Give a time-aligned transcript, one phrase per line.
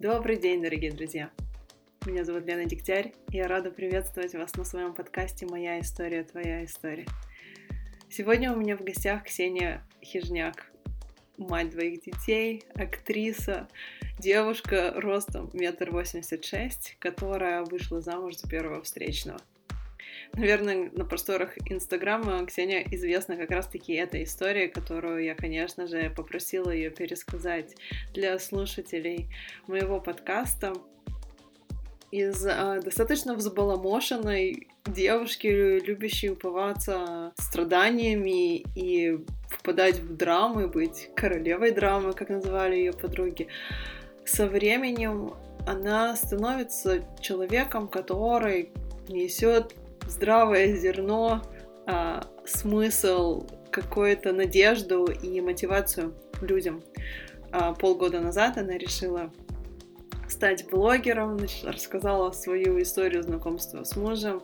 [0.00, 1.30] Добрый день, дорогие друзья!
[2.04, 6.64] Меня зовут Лена Дегтярь, и я рада приветствовать вас на своем подкасте «Моя история, твоя
[6.64, 7.06] история».
[8.10, 10.72] Сегодня у меня в гостях Ксения Хижняк,
[11.38, 13.68] мать двоих детей, актриса,
[14.18, 19.38] девушка ростом метр восемьдесят шесть, которая вышла замуж за первого встречного–
[20.36, 26.70] Наверное, на просторах Инстаграма Ксения известна как раз-таки этой историей, которую я, конечно же, попросила
[26.70, 27.76] ее пересказать
[28.12, 29.28] для слушателей
[29.68, 30.72] моего подкаста.
[32.10, 42.12] Из э, достаточно взбаламошенной девушки, любящей уповаться страданиями и впадать в драмы, быть королевой драмы,
[42.12, 43.46] как называли ее подруги,
[44.24, 45.34] со временем
[45.66, 48.70] она становится человеком, который
[49.08, 49.74] несет
[50.06, 51.42] здравое зерно,
[51.86, 56.82] а, смысл, какую-то надежду и мотивацию людям.
[57.50, 59.32] А, полгода назад она решила
[60.28, 64.42] стать блогером, рассказала свою историю знакомства с мужем,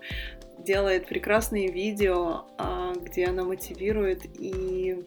[0.58, 5.04] делает прекрасные видео, а, где она мотивирует и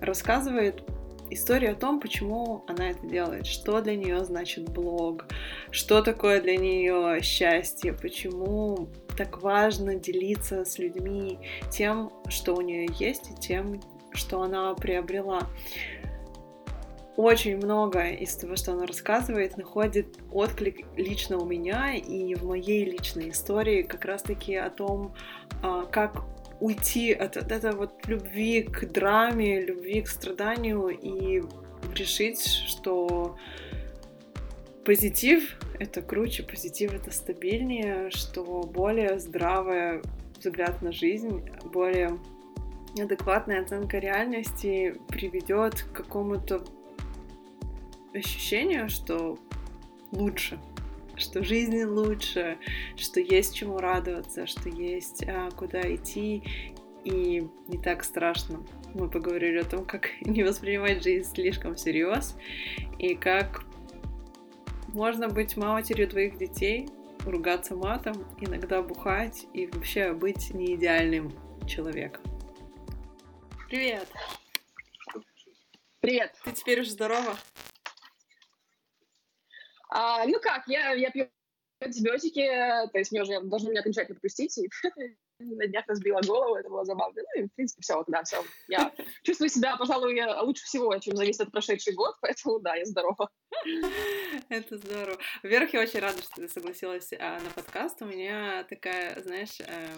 [0.00, 0.82] рассказывает
[1.30, 5.26] историю о том, почему она это делает, что для нее значит блог,
[5.70, 11.38] что такое для нее счастье, почему так важно делиться с людьми
[11.70, 13.80] тем, что у нее есть, и тем,
[14.12, 15.42] что она приобрела.
[17.16, 22.84] Очень много из того, что она рассказывает, находит отклик лично у меня и в моей
[22.84, 25.14] личной истории как раз-таки о том,
[25.62, 26.24] а, как
[26.60, 31.42] уйти от, от этой вот любви к драме, любви к страданию и
[31.94, 33.36] решить, что
[34.84, 40.02] позитив— это круче, позитив— это стабильнее, что более здравый
[40.38, 42.18] взгляд на жизнь, более
[42.98, 46.64] адекватная оценка реальности приведет к какому-то
[48.14, 49.38] ощущению, что
[50.12, 50.58] лучше,
[51.16, 52.58] что жизнь лучше,
[52.96, 56.42] что есть чему радоваться, что есть а, куда идти,
[57.04, 58.64] и не так страшно.
[58.94, 62.36] Мы поговорили о том, как не воспринимать жизнь слишком всерьез,
[62.98, 63.64] и как
[64.88, 66.88] можно быть матерью твоих детей,
[67.24, 71.32] ругаться матом, иногда бухать и вообще быть не идеальным
[71.66, 72.22] человеком.
[73.68, 74.08] Привет!
[76.00, 76.32] Привет!
[76.44, 77.36] Ты теперь уже здорова?
[79.98, 81.26] А, ну как, я, я пью
[81.80, 84.68] антибиотики, то есть мне уже должны меня окончательно отпустить, и
[85.38, 87.22] на днях разбила голову, это было забавно.
[87.22, 88.44] Ну и, в принципе, все, да, все.
[88.68, 88.92] Я
[89.22, 93.30] чувствую себя, пожалуй, лучше всего, чем зависит от прошедший год, поэтому, да, я здорова.
[94.50, 95.18] Это здорово.
[95.42, 98.02] Во-первых, я очень рада, что ты согласилась а, на подкаст.
[98.02, 99.96] У меня такая, знаешь, э,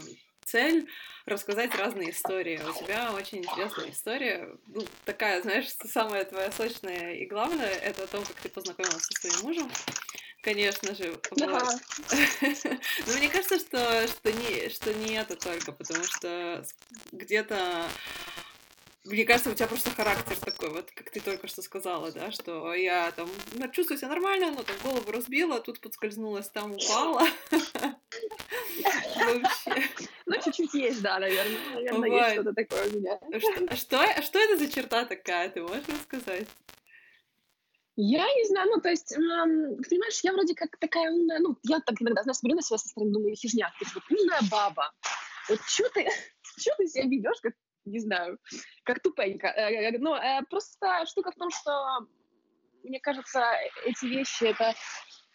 [0.48, 0.88] цель
[1.26, 2.60] рассказать разные истории.
[2.66, 4.48] У тебя очень интересная история.
[4.66, 9.20] Ну, такая, знаешь, самая твоя сочная и главное, это о том, как ты познакомилась со
[9.20, 9.70] своим мужем.
[10.40, 11.10] Конечно же.
[11.30, 11.40] Вот.
[13.06, 16.64] Но мне кажется, что, что, не, что не это только, потому что
[17.12, 17.86] где-то
[19.10, 22.74] мне кажется, у тебя просто характер такой, вот как ты только что сказала, да, что
[22.74, 27.26] я там ну, чувствую себя нормально, но там голову разбила, тут подскользнулась, там упала.
[30.26, 31.58] Ну, чуть-чуть есть, да, наверное.
[31.74, 33.18] Наверное, есть что-то такое у меня.
[33.74, 36.46] Что, что это за черта такая, ты можешь рассказать?
[37.96, 42.00] Я не знаю, ну, то есть, понимаешь, я вроде как такая умная, ну, я так
[42.00, 44.92] иногда, знаешь, смотрю на себя со стороны, думаю, хижняк, ты вот умная баба.
[45.48, 46.06] Вот что ты,
[46.58, 47.54] что ты себя ведешь, как,
[47.88, 48.38] не знаю,
[48.84, 49.48] как тупенько.
[49.48, 51.70] Э, ну, э, просто штука в том, что,
[52.84, 53.42] мне кажется,
[53.84, 54.74] эти вещи, это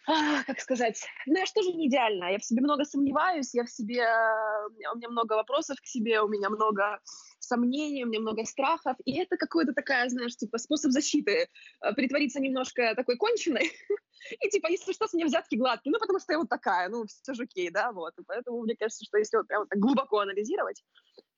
[0.06, 3.64] а, как сказать, ну я же тоже не идеальна, я в себе много сомневаюсь, я
[3.64, 7.00] в себе, э, у меня много вопросов к себе, у меня много
[7.44, 11.48] сомнений, у меня много страхов, и это какой-то такая, знаешь, типа способ защиты,
[11.80, 13.70] э, притвориться немножко такой конченой,
[14.40, 17.04] и типа, если что, с меня взятки гладкие, ну потому что я вот такая, ну
[17.06, 20.20] все же окей, да, вот, и поэтому мне кажется, что если вот прямо так глубоко
[20.20, 20.82] анализировать,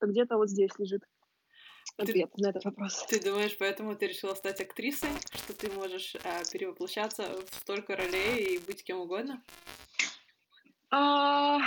[0.00, 1.03] то где-то вот здесь лежит
[1.97, 3.05] ответ ты, на этот вопрос.
[3.09, 8.57] Ты думаешь, поэтому ты решила стать актрисой, что ты можешь а, перевоплощаться в столько ролей
[8.57, 9.42] и быть кем угодно?
[10.91, 11.60] А,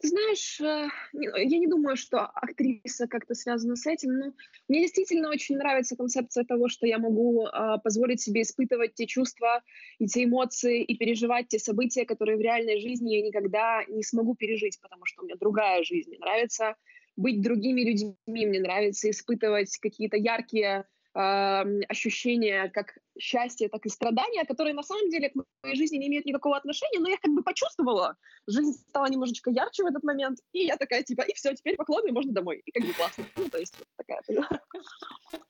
[0.00, 4.32] ты знаешь, э, я не думаю, что актриса как-то связана с этим, но
[4.68, 9.62] мне действительно очень нравится концепция того, что я могу а, позволить себе испытывать те чувства
[9.98, 14.34] и те эмоции и переживать те события, которые в реальной жизни я никогда не смогу
[14.34, 16.10] пережить, потому что у меня другая жизнь.
[16.10, 16.76] Мне нравится
[17.16, 24.44] быть другими людьми, мне нравится испытывать какие-то яркие э, ощущения, как счастье, так и страдания,
[24.44, 27.42] которые на самом деле к моей жизни не имеют никакого отношения, но я как бы
[27.42, 28.16] почувствовала.
[28.46, 32.12] Жизнь стала немножечко ярче в этот момент, и я такая типа, и все, теперь поклоны,
[32.12, 32.62] можно домой.
[32.64, 33.24] И как бы классно.
[33.36, 34.22] Ну, то есть вот такая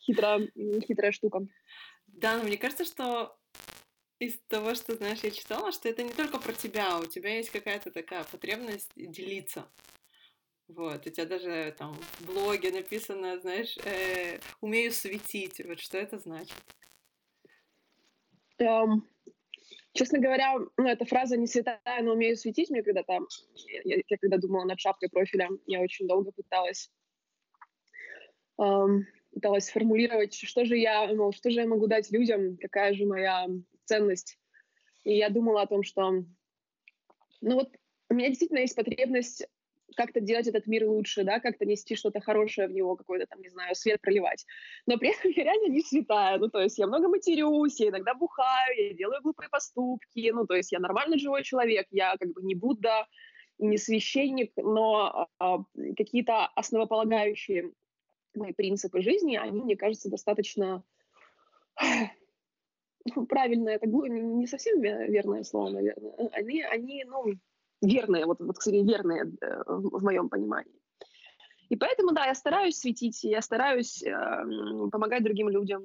[0.01, 0.49] хитрая,
[0.81, 1.47] хитрая штука.
[2.06, 3.37] Да, но мне кажется, что
[4.19, 7.51] из того, что, знаешь, я читала, что это не только про тебя, у тебя есть
[7.51, 9.67] какая-то такая потребность делиться.
[10.76, 15.61] Вот, у тебя даже там в блоге написано, знаешь, э, умею светить.
[15.67, 16.55] Вот что это значит?
[18.61, 19.02] Um,
[19.94, 22.70] честно говоря, ну, эта фраза не святая, но умею светить.
[22.70, 23.20] Мне когда-то,
[23.84, 26.90] я, я когда думала над шапкой профиля, я очень долго пыталась
[28.58, 29.00] um,
[29.32, 33.46] пыталась сформулировать, что же я, ну, что же я могу дать людям, какая же моя
[33.84, 34.38] ценность.
[35.05, 36.11] И я думала о том, что,
[37.40, 37.70] ну вот,
[38.08, 39.46] у меня действительно есть потребность
[39.97, 43.49] как-то делать этот мир лучше, да, как-то нести что-то хорошее в него, какой-то там, не
[43.49, 44.47] знаю, свет проливать.
[44.87, 48.15] Но при этом я реально не святая, ну, то есть я много матерюсь, я иногда
[48.15, 52.43] бухаю, я делаю глупые поступки, ну, то есть я нормальный живой человек, я как бы
[52.43, 53.07] не Будда,
[53.59, 55.59] не священник, но а,
[55.97, 57.73] какие-то основополагающие
[58.35, 60.83] мои принципы жизни, они, мне кажется, достаточно
[63.29, 66.13] правильно, это не совсем верное слово, наверное.
[66.33, 67.35] Они, они ну,
[67.82, 70.75] верные, вот, вот, кстати, верные э, в моем понимании.
[71.69, 74.44] И поэтому, да, я стараюсь светить, я стараюсь э,
[74.91, 75.85] помогать другим людям.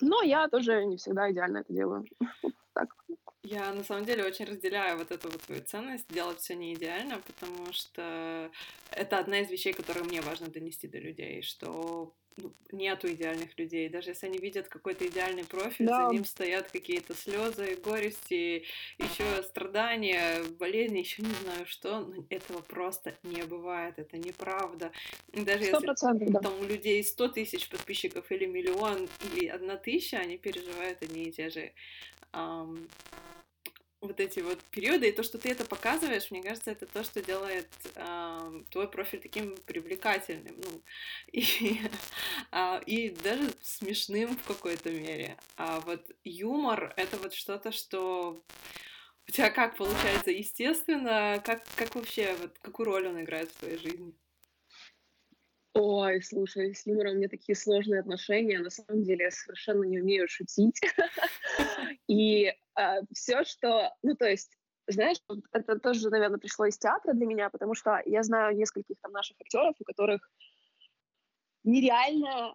[0.00, 2.04] Но я тоже не всегда идеально это делаю.
[2.74, 2.88] так.
[3.42, 7.20] Я на самом деле очень разделяю вот эту вот твою ценность, делать все не идеально,
[7.26, 8.50] потому что
[8.90, 13.88] это одна из вещей, которые мне важно донести до людей, что ну, нету идеальных людей.
[13.88, 16.06] Даже если они видят какой-то идеальный профиль, да.
[16.06, 18.64] за ним стоят какие-то слезы, горести,
[18.98, 24.92] еще страдания, болезни, еще не знаю что, но этого просто не бывает, это неправда.
[25.32, 26.40] Даже если да.
[26.40, 31.32] там у людей 100 тысяч подписчиков или миллион, или одна тысяча, они переживают одни и
[31.32, 31.72] те же
[32.32, 32.88] um,
[34.02, 37.22] вот эти вот периоды, и то, что ты это показываешь, мне кажется, это то, что
[37.22, 40.82] делает э, твой профиль таким привлекательным, ну,
[41.32, 41.80] и,
[42.50, 45.38] э, и даже смешным в какой-то мере.
[45.56, 48.42] А вот юмор— это вот что-то, что
[49.28, 53.78] у тебя как получается естественно, как, как вообще, вот какую роль он играет в твоей
[53.78, 54.14] жизни?
[55.74, 58.58] Ой, слушай, с юмором у меня такие сложные отношения.
[58.58, 60.80] На самом деле я совершенно не умею шутить.
[62.08, 63.90] И а, все, что...
[64.02, 65.16] Ну, то есть, знаешь,
[65.52, 69.40] это тоже, наверное, пришло из театра для меня, потому что я знаю нескольких там наших
[69.40, 70.30] актеров, у которых
[71.64, 72.54] нереально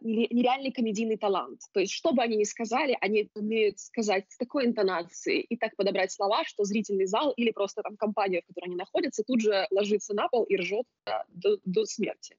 [0.00, 1.60] нереальный комедийный талант.
[1.72, 5.76] То есть, что бы они ни сказали, они умеют сказать с такой интонацией и так
[5.76, 9.66] подобрать слова, что зрительный зал или просто там компания, в которой они находятся, тут же
[9.70, 10.86] ложится на пол и ржет
[11.28, 12.36] до, до смерти.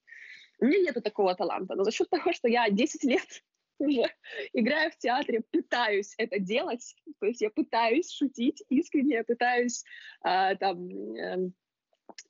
[0.59, 3.43] У меня нет такого таланта, но за счет того, что я 10 лет
[3.79, 4.03] уже
[4.53, 9.83] играю в театре, пытаюсь это делать, то есть я пытаюсь шутить искренне, я пытаюсь
[10.23, 10.89] э, там...
[11.15, 11.49] Э,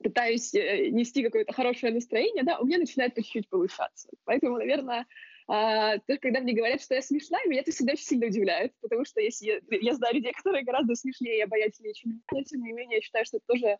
[0.03, 4.09] пытаюсь э, нести какое-то хорошее настроение, да, у меня начинает по чуть-чуть повышаться.
[4.25, 5.05] Поэтому, наверное,
[5.47, 9.05] а, то, когда мне говорят, что я смешная, меня это всегда очень сильно удивляет, потому
[9.05, 12.63] что если я, я знаю людей, которые гораздо смешнее и обаятельнее, чем я, но тем
[12.63, 13.77] не менее я считаю, что это тоже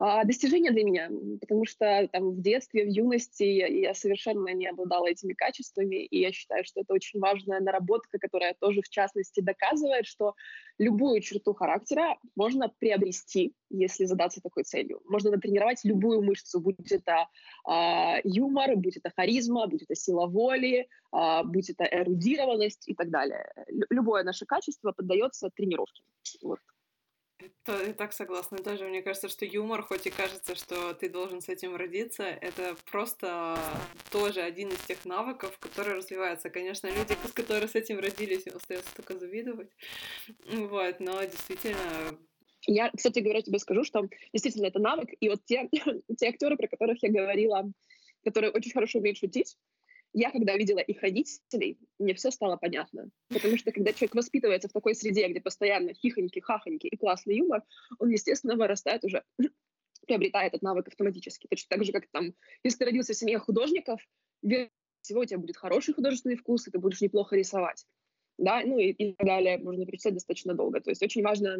[0.00, 1.10] а, достижение для меня,
[1.40, 6.30] потому что там в детстве, в юности я совершенно не обладала этими качествами, и я
[6.30, 10.34] считаю, что это очень важная наработка, которая тоже в частности доказывает, что
[10.78, 15.00] любую черту характера можно приобрести, если задаться такой целью.
[15.04, 17.26] Можно натренировать любую мышцу, будь это
[17.68, 23.10] э, юмор, будь это харизма, будь это сила воли, э, будь это эрудированность и так
[23.10, 23.52] далее.
[23.90, 26.02] Любое наше качество поддается тренировке.
[26.42, 26.60] Вот.
[27.38, 28.58] Это, я так согласна.
[28.58, 32.76] Даже мне кажется, что юмор, хоть и кажется, что ты должен с этим родиться, это
[32.90, 33.58] просто
[34.10, 36.50] тоже один из тех навыков, которые развиваются.
[36.50, 39.70] Конечно, люди, которые с этим родились, остается только завидовать.
[40.46, 42.18] Вот, но действительно
[42.66, 45.68] я, кстати говоря, тебе скажу, что действительно это навык, и вот те,
[46.18, 47.70] те актеры, про которых я говорила,
[48.24, 49.56] которые очень хорошо умеют шутить,
[50.12, 53.10] я, когда видела их родителей, мне все стало понятно.
[53.28, 57.62] Потому что, когда человек воспитывается в такой среде, где постоянно хихоньки, хахоньки и классный юмор,
[57.98, 59.22] он, естественно, вырастает уже,
[60.06, 61.46] приобретает этот навык автоматически.
[61.48, 62.34] Точно так же, как там,
[62.64, 64.00] если ты родился в семье художников,
[65.02, 67.86] всего у тебя будет хороший художественный вкус, и ты будешь неплохо рисовать.
[68.38, 70.80] Да, ну и, и так далее, можно перечислять достаточно долго.
[70.80, 71.58] То есть очень важно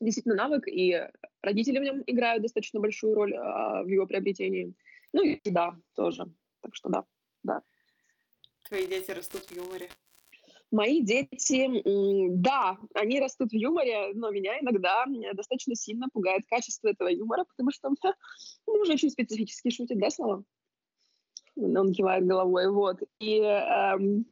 [0.00, 1.08] действительно навык, и
[1.42, 4.74] родители в нем играют достаточно большую роль а, в его приобретении.
[5.12, 6.26] Ну и да, тоже.
[6.60, 7.04] Так что да
[7.42, 7.62] да.
[8.64, 9.90] Твои дети растут в юморе?
[10.70, 11.82] Мои дети,
[12.38, 17.70] да, они растут в юморе, но меня иногда достаточно сильно пугает качество этого юмора, потому
[17.70, 17.96] что он
[18.66, 20.44] ну, уже очень специфически шутит, да, Слава?
[21.56, 23.02] Он кивает головой, вот.
[23.20, 24.24] И эм,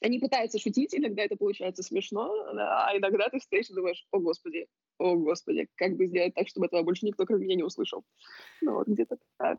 [0.00, 4.66] они пытаются шутить, иногда это получается смешно, а иногда ты встаешь и думаешь, о господи,
[4.98, 8.04] о господи, как бы сделать так, чтобы этого больше никто, кроме меня, не услышал.
[8.60, 9.58] Ну вот, где-то так.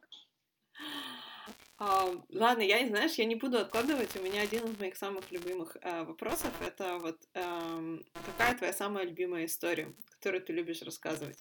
[1.82, 4.14] А, ладно, я, знаешь, я не буду откладывать.
[4.18, 9.06] У меня один из моих самых любимых э, вопросов— это вот э, какая твоя самая
[9.06, 11.40] любимая история, которую ты любишь рассказывать?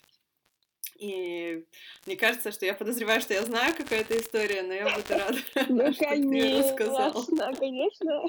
[0.97, 1.65] И
[2.07, 5.39] мне кажется, что я подозреваю, что я знаю, какая это история, но я буду рада,
[5.69, 7.25] ну, что ты мне рассказал.
[7.59, 8.23] конечно.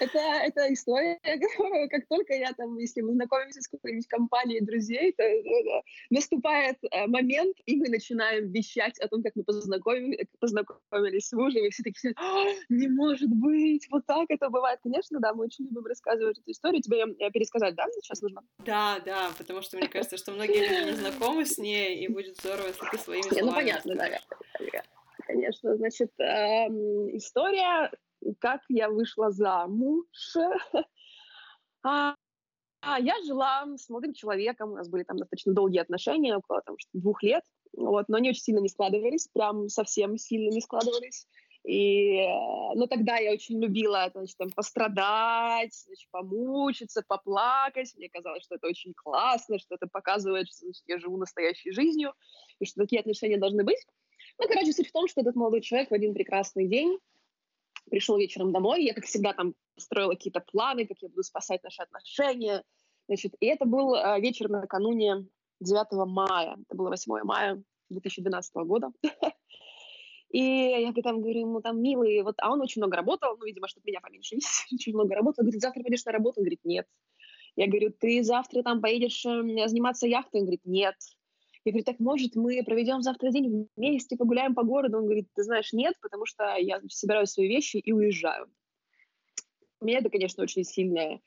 [0.00, 5.12] Это, это история, которую, как только я там, если мы знакомимся с какой-нибудь компанией друзей,
[5.12, 11.28] то, то, наступает э, момент, и мы начинаем вещать о том, как мы познакомились, познакомились
[11.28, 14.80] с мужем, и все такие, «А, не может быть, вот так это бывает.
[14.82, 16.82] Конечно, да, мы очень любим рассказывать эту историю.
[16.82, 18.42] Тебе пересказать, да, сейчас нужно?
[18.64, 22.36] Да, да, потому что мне кажется, что многие люди не знакомы с ней, и будет
[22.38, 23.46] здорово, если ты своими словами.
[23.46, 24.20] Ну, понятно, да,
[25.26, 25.76] конечно.
[25.76, 27.90] Значит, эм, история,
[28.38, 30.06] как я вышла замуж.
[31.82, 32.14] а,
[32.80, 36.76] а, я жила с молодым человеком, у нас были там достаточно долгие отношения, около там,
[36.92, 37.44] двух лет,
[37.76, 41.26] вот, но они очень сильно не складывались, прям совсем сильно не складывались.
[41.68, 47.92] И, э, ну, тогда я очень любила, значит, там, пострадать, значит, помучиться, поплакать.
[47.94, 52.14] Мне казалось, что это очень классно, что это показывает, что значит, я живу настоящей жизнью,
[52.58, 53.86] и что такие отношения должны быть.
[54.38, 56.98] Ну, короче, суть в том, что этот молодой человек в один прекрасный день
[57.90, 61.82] пришел вечером домой, я, как всегда, там строила какие-то планы, как я буду спасать наши
[61.82, 62.64] отношения.
[63.08, 65.26] Значит, и это был э, вечер накануне
[65.60, 68.90] 9 мая, это было 8 мая 2012 года.
[70.30, 73.66] И я там говорю ему, там, милый, вот, а он очень много работал, ну, видимо,
[73.66, 75.42] чтобы меня поменьше видеть, очень много работал.
[75.42, 76.40] Говорит, завтра пойдешь на работу?
[76.40, 76.86] Он говорит, нет.
[77.56, 80.40] Я говорю, ты завтра там поедешь э, заниматься яхтой?
[80.40, 80.94] Он говорит, нет.
[81.64, 84.98] Я говорю, так может мы проведем завтра день вместе, погуляем по городу?
[84.98, 88.48] Он говорит, ты знаешь, нет, потому что я значит, собираю свои вещи и уезжаю.
[89.80, 91.20] Меня это, конечно, очень сильно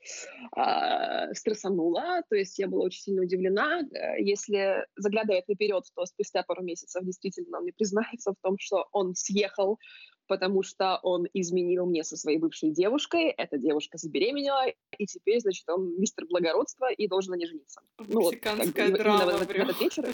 [0.57, 3.81] э, стрессануло, то есть я была очень сильно удивлена.
[3.81, 8.87] Э, если заглядывать наперед, то спустя пару месяцев действительно он мне признается в том, что
[8.91, 9.79] он съехал,
[10.27, 14.65] потому что он изменил мне со своей бывшей девушкой, эта девушка забеременела,
[14.97, 17.81] и теперь, значит, он мистер благородства и должен на ней жениться.
[17.99, 20.07] Ну, вот, как, драма, в, в, в этот вечер.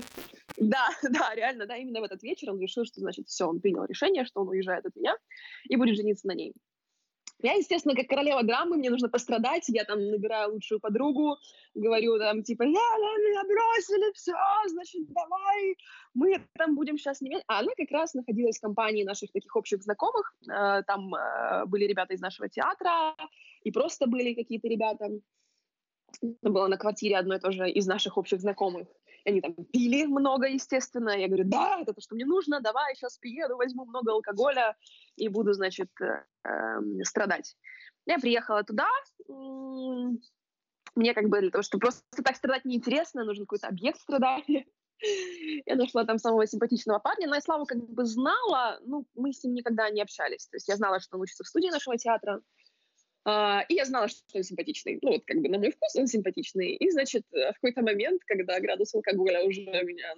[0.57, 3.85] Да, да, реально, да, именно в этот вечер он решил, что, значит, все, он принял
[3.85, 5.15] решение, что он уезжает от меня
[5.69, 6.53] и будет жениться на ней.
[7.39, 11.37] Я, естественно, как королева драмы, мне нужно пострадать, я там набираю лучшую подругу,
[11.75, 14.33] говорю там, типа, я, я меня бросили, все,
[14.67, 15.75] значит, давай,
[16.15, 17.37] мы там будем сейчас не...
[17.47, 21.85] А она как раз находилась в компании наших таких общих знакомых, э, там э, были
[21.85, 23.15] ребята из нашего театра,
[23.63, 25.09] и просто были какие-то ребята,
[26.21, 28.87] это было на квартире одной тоже из наших общих знакомых.
[29.27, 31.09] Они там пили много, естественно.
[31.09, 34.77] Я говорю, да, это то, что мне нужно, давай, сейчас приеду, возьму много алкоголя
[35.17, 37.57] и буду, значит, э, э, страдать.
[38.05, 38.87] Я приехала туда,
[40.95, 44.65] мне как бы для того, чтобы просто так страдать неинтересно, нужен какой-то объект страдания.
[45.65, 49.43] Я нашла там самого симпатичного парня, но я Славу как бы знала, ну, мы с
[49.43, 50.47] ним никогда не общались.
[50.47, 52.41] То есть я знала, что он учится в студии нашего театра,
[53.27, 54.99] и я знала, что он симпатичный.
[55.01, 56.75] Ну, вот как бы на мой вкус он симпатичный.
[56.75, 60.13] И, значит, в какой-то момент, когда градус алкоголя уже меня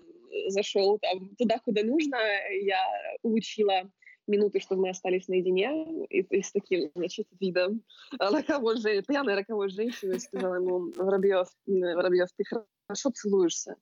[0.50, 2.18] зашел там туда, куда нужно,
[2.62, 2.80] я
[3.24, 3.90] улучила
[4.30, 7.84] минуты, чтобы мы остались наедине, и, и с таким, значит, видом
[8.20, 13.76] роковой, пьяной роковой женщины сказала ему, Воробьев, Воробьев, ты хорошо целуешься?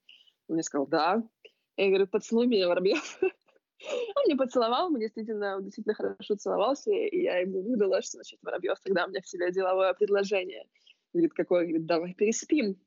[0.47, 1.21] Он мне сказал, да.
[1.75, 3.19] Я говорю, поцелуй меня, Воробьев.
[4.15, 8.79] Он мне поцеловал, мы действительно, действительно хорошо целовался, и я ему выдала, что, значит, Воробьев
[8.83, 10.65] тогда меня в себе деловое предложение.
[11.13, 11.63] Говорит, какое?
[11.63, 12.77] Говорит, давай переспим.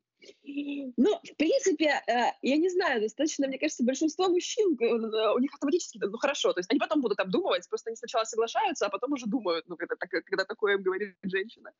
[0.45, 5.53] Ну, в принципе, э, я не знаю, достаточно, мне кажется, большинство мужчин, э, у них
[5.55, 9.13] автоматически, ну, хорошо, то есть они потом будут обдумывать, просто они сначала соглашаются, а потом
[9.13, 11.73] уже думают, ну, когда, когда такое им говорит женщина.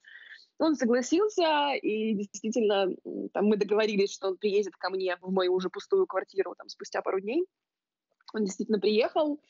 [0.59, 2.89] Он согласился, и действительно,
[3.33, 7.03] там мы договорились, что он приедет ко мне в мою уже пустую квартиру там спустя
[7.03, 7.45] пару дней.
[8.33, 9.41] Он действительно приехал,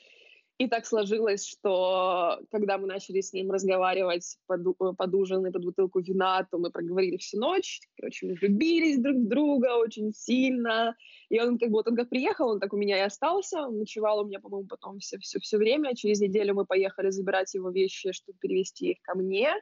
[0.61, 5.65] и так сложилось, что когда мы начали с ним разговаривать под, под ужин и под
[5.65, 7.81] бутылку вина, то мы проговорили всю ночь.
[7.97, 10.95] Короче, мы влюбились друг в друга очень сильно.
[11.31, 13.63] И он как бы, вот он как приехал, он так у меня и остался.
[13.63, 15.97] Он ночевал у меня, по-моему, потом все, все, все время.
[15.97, 19.55] Через неделю мы поехали забирать его вещи, чтобы перевести их ко мне.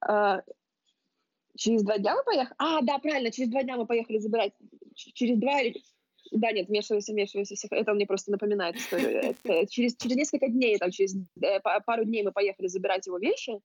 [0.00, 0.42] А,
[1.56, 2.56] через два дня мы поехали?
[2.58, 4.52] А, да, правильно, через два дня мы поехали забирать.
[4.96, 5.60] Через два
[6.32, 7.54] да, нет, вмешивайся, вмешивайся.
[7.70, 9.36] Это мне просто напоминает историю.
[9.42, 13.60] Это через, через несколько дней, там, через э, пару дней мы поехали забирать его вещи,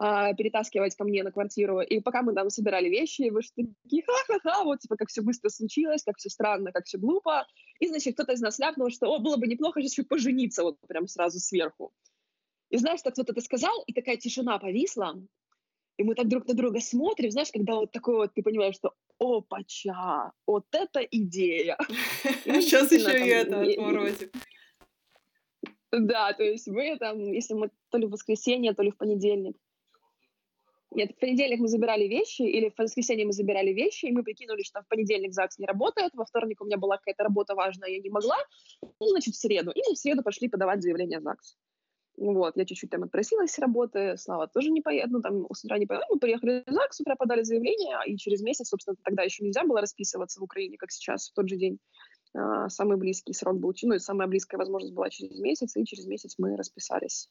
[0.00, 1.80] а, перетаскивать ко мне на квартиру.
[1.80, 5.48] И пока мы там собирали вещи, вы что такие, ха-ха-ха, вот, типа, как все быстро
[5.48, 7.46] случилось, как все странно, как все глупо.
[7.80, 11.08] И, значит, кто-то из нас ляпнул, что, о, было бы неплохо сейчас пожениться, вот прям
[11.08, 11.92] сразу сверху.
[12.70, 15.20] И знаешь, так кто-то это сказал, и такая тишина повисла,
[15.98, 18.94] и мы так друг на друга смотрим, знаешь, когда вот такой вот, ты понимаешь, что
[19.18, 21.76] опача, вот это идея.
[22.44, 24.30] Сейчас еще и это отморозим.
[25.90, 29.56] Да, то есть мы там, если мы то ли в воскресенье, то ли в понедельник.
[30.92, 34.62] Нет, в понедельник мы забирали вещи, или в воскресенье мы забирали вещи, и мы прикинули,
[34.62, 37.98] что в понедельник ЗАГС не работает, во вторник у меня была какая-то работа важная, я
[37.98, 38.36] не могла,
[39.00, 39.70] ну, значит, в среду.
[39.72, 41.56] И мы в среду пошли подавать заявление в ЗАГС.
[42.18, 45.78] Вот, я чуть-чуть там отпросилась с работы, Слава тоже не поехала, ну, там, с утра
[45.78, 46.06] не поехала.
[46.10, 49.64] Мы приехали в ЗАГС, с утра подали заявление, и через месяц, собственно, тогда еще нельзя
[49.64, 51.78] было расписываться в Украине, как сейчас, в тот же день.
[52.34, 56.06] А, самый близкий срок был, ну, и самая близкая возможность была через месяц, и через
[56.06, 57.30] месяц мы расписались.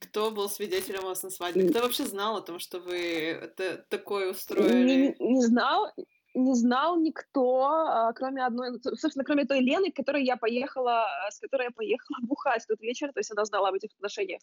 [0.00, 1.68] Кто был свидетелем у вас на свадьбе?
[1.68, 3.52] Кто вообще знал о том, что вы
[3.90, 5.14] такое устроили?
[5.18, 5.92] Не, не знал,
[6.34, 11.38] не знал никто, а, кроме одной, собственно, кроме той Лены, к которой я поехала, с
[11.38, 14.40] которой я поехала бухать тот вечер, то есть она знала об этих отношениях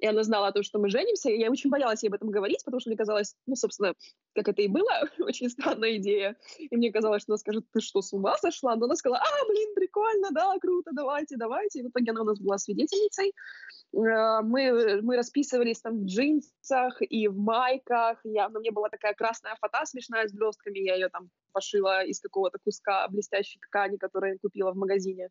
[0.00, 2.30] и она знала о том, что мы женимся, и я очень боялась ей об этом
[2.30, 3.94] говорить, потому что мне казалось, ну, собственно,
[4.34, 4.88] как это и было,
[5.20, 8.76] очень странная идея, и мне казалось, что она скажет, ты что, с ума сошла?
[8.76, 12.24] Но она сказала, а, блин, прикольно, да, круто, давайте, давайте, и в итоге она у
[12.24, 18.60] нас была свидетельницей, э, мы, мы расписывались там в джинсах и в майках, я, на
[18.60, 23.06] мне была такая красная фата смешная с блестками, я ее там пошила из какого-то куска
[23.08, 25.30] блестящей ткани, которую я купила в магазине.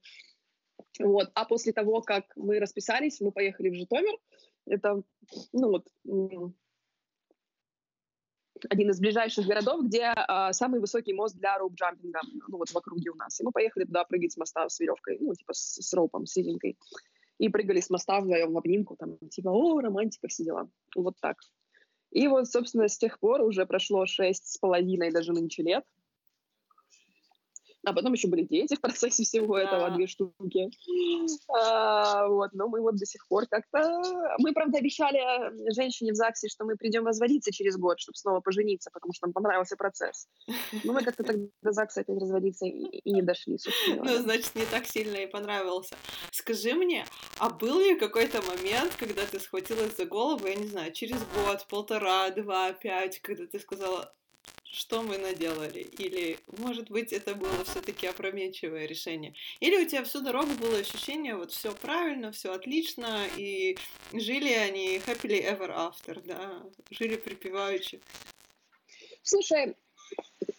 [1.00, 1.30] Вот.
[1.34, 4.18] А после того, как мы расписались, мы поехали в Житомир,
[4.70, 5.02] это,
[5.52, 5.88] ну вот,
[8.70, 12.70] один из ближайших городов, где а, самый высокий мост для rope jumping а, ну вот
[12.70, 13.40] в округе у нас.
[13.40, 16.26] И мы поехали туда прыгать с моста с веревкой, ну типа с, с rope ом,
[16.26, 16.78] с резинкой.
[17.38, 20.70] И прыгали с моста вдвоем в обнимку, там типа, о, романтика, все дела.
[20.96, 21.38] Вот так.
[22.12, 25.86] И вот, собственно, с тех пор уже прошло шесть с половиной даже нынче лет
[27.86, 30.70] а потом еще были дети в процессе всего этого, две штуки.
[31.50, 34.02] А, вот, но мы вот до сих пор как-то...
[34.40, 35.20] Мы, правда, обещали
[35.74, 39.34] женщине в ЗАГСе, что мы придем разводиться через год, чтобы снова пожениться, потому что нам
[39.34, 40.28] понравился процесс.
[40.84, 44.04] Но мы как-то тогда до ЗАГСа опять разводиться и, и не дошли, собственно.
[44.04, 45.96] Ну, значит, не так сильно и понравился.
[46.32, 47.06] Скажи мне,
[47.38, 51.66] а был ли какой-то момент, когда ты схватилась за голову, я не знаю, через год,
[51.70, 54.14] полтора, два, пять, когда ты сказала,
[54.72, 60.22] что мы наделали, или, может быть, это было все-таки опрометчивое решение, или у тебя всю
[60.22, 63.78] дорогу было ощущение, вот все правильно, все отлично, и
[64.14, 68.00] жили они happily ever after, да, жили припеваючи.
[69.24, 69.76] Слушай,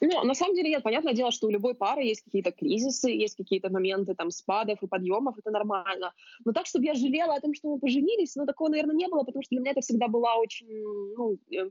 [0.01, 3.37] ну, на самом деле, нет, понятное дело, что у любой пары есть какие-то кризисы, есть
[3.37, 6.13] какие-то моменты там спадов и подъемов, это нормально.
[6.45, 9.23] Но так, чтобы я жалела о том, что мы поженились, ну, такого, наверное, не было,
[9.25, 10.69] потому что для меня это всегда была очень,
[11.17, 11.71] ну, э,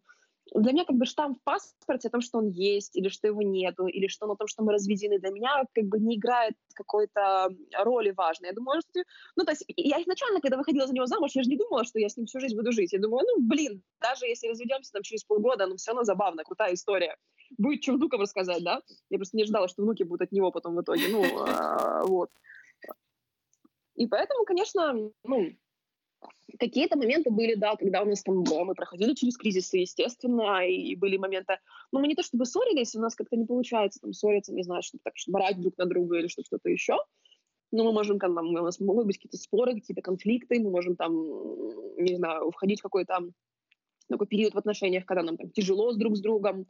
[0.55, 3.41] для меня как бы штамп в паспорте о том, что он есть, или что его
[3.41, 6.53] нету, или что он о том, что мы разведены, для меня как бы не играет
[6.73, 7.49] какой-то
[7.83, 8.49] роли важной.
[8.49, 9.03] Я думаю, что...
[9.35, 11.99] Ну, то есть я изначально, когда выходила за него замуж, я же не думала, что
[11.99, 12.93] я с ним всю жизнь буду жить.
[12.93, 16.73] Я думаю, ну, блин, даже если разведемся там через полгода, ну, все равно забавно, крутая
[16.73, 17.15] история.
[17.57, 18.81] Будет что внукам рассказать, да?
[19.09, 21.07] Я просто не ждала, что внуки будут от него потом в итоге.
[21.09, 22.29] Ну, а, вот.
[23.95, 25.49] И поэтому, конечно, ну,
[26.59, 30.95] Какие-то моменты были, да, когда у нас там да, мы проходили через кризисы, естественно, и
[30.95, 31.59] были моменты,
[31.91, 34.81] ну, мы не то чтобы ссорились, у нас как-то не получается там ссориться, не знаю,
[34.81, 36.97] чтобы так, чтобы брать друг на друга или что-то еще,
[37.71, 41.13] но мы можем, там, у нас могут быть какие-то споры, какие-то конфликты, мы можем там,
[41.97, 43.19] не знаю, входить в какой-то
[44.09, 46.65] такой период в отношениях, когда нам там тяжело с друг с другом,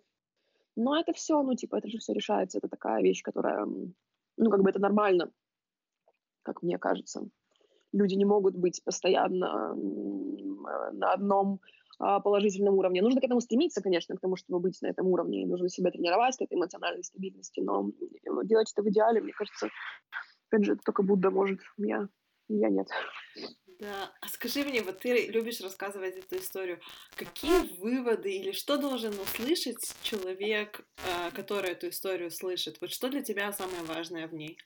[0.75, 4.62] но это все, ну, типа, это же все решается, это такая вещь, которая, ну, как
[4.62, 5.31] бы это нормально,
[6.43, 7.29] как мне кажется
[7.93, 9.75] люди не могут быть постоянно
[10.93, 11.60] на одном
[11.99, 13.02] а, положительном уровне.
[13.02, 15.91] Нужно к этому стремиться, конечно, к тому, чтобы быть на этом уровне, и нужно себя
[15.91, 17.91] тренировать к этой эмоциональной стабильности, но
[18.43, 19.69] делать это в идеале, мне кажется,
[20.49, 22.08] опять же, это только Будда может, я,
[22.47, 22.88] я нет.
[23.80, 26.80] Да, а скажи мне, вот ты любишь рассказывать эту историю,
[27.15, 32.78] какие выводы или что должен услышать человек, а, который эту историю слышит?
[32.82, 34.58] Вот что для тебя самое важное в ней?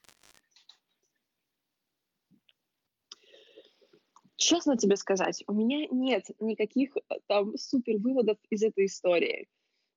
[4.36, 9.48] Честно тебе сказать, у меня нет никаких э, там супер выводов из этой истории.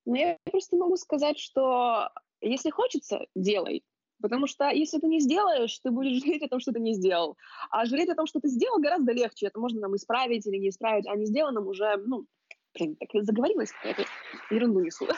[0.05, 2.09] Но я просто могу сказать, что
[2.41, 3.83] если хочется, делай.
[4.21, 7.37] Потому что если ты не сделаешь, ты будешь жалеть о том, что ты не сделал.
[7.69, 9.47] А жалеть о том, что ты сделал, гораздо легче.
[9.47, 12.25] Это можно нам исправить или не исправить, а не сделанным уже, ну,
[12.73, 14.05] блин, так заговорилась, какая-то
[14.49, 15.07] ерунду несу.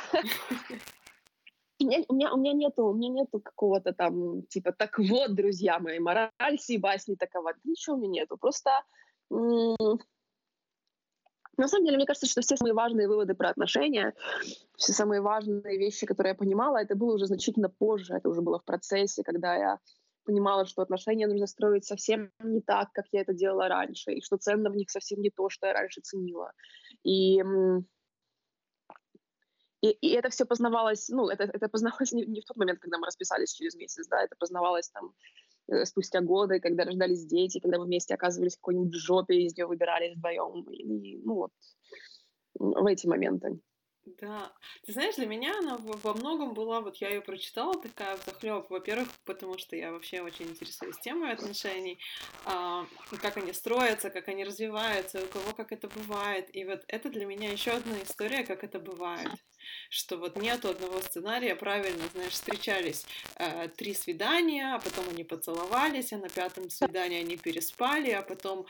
[1.82, 5.98] У меня, у, меня, нету, у меня нету какого-то там, типа, так вот, друзья мои,
[6.00, 7.54] мораль сей басни такова.
[7.64, 8.38] Ничего у меня нету.
[8.38, 8.70] Просто
[9.30, 9.98] на
[11.68, 14.14] самом деле, мне кажется, что все самые важные выводы про отношения,
[14.78, 18.60] все самые важные вещи, которые я понимала, это было уже значительно позже, это уже было
[18.60, 19.80] в процессе, когда я
[20.24, 24.38] понимала, что отношения нужно строить совсем не так, как я это делала раньше, и что
[24.38, 26.52] ценно в них совсем не то, что я раньше ценила.
[27.04, 27.42] И,
[29.82, 33.00] и, и это все познавалось, ну, это, это познавалось не, не в тот момент, когда
[33.00, 35.14] мы расписались через месяц, да, это познавалось там
[35.86, 40.16] спустя годы, когда рождались дети, когда мы вместе оказывались в какой-нибудь жопе из нее выбирались
[40.16, 40.64] вдвоем.
[40.72, 41.52] И, ну вот,
[42.56, 43.60] в эти моменты.
[44.20, 44.52] Да.
[44.86, 48.70] Ты знаешь, для меня она во многом была, вот я ее прочитала такая захлеб.
[48.70, 52.00] Во-первых, потому что я вообще очень интересуюсь темой отношений,
[52.46, 52.86] а,
[53.22, 56.54] как они строятся, как они развиваются, у кого как это бывает.
[56.56, 59.30] И вот это для меня еще одна история, как это бывает
[59.90, 63.06] что вот нету одного сценария, правильно, знаешь, встречались
[63.36, 68.66] э, три свидания, а потом они поцеловались, а на пятом свидании они переспали, а потом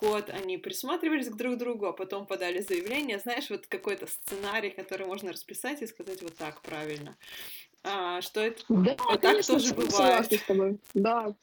[0.00, 5.06] год они присматривались к друг другу, а потом подали заявление, знаешь, вот какой-то сценарий, который
[5.06, 7.16] можно расписать и сказать вот так правильно.
[7.82, 10.28] А, что это да, вот так тоже бывает.
[10.94, 11.34] Да,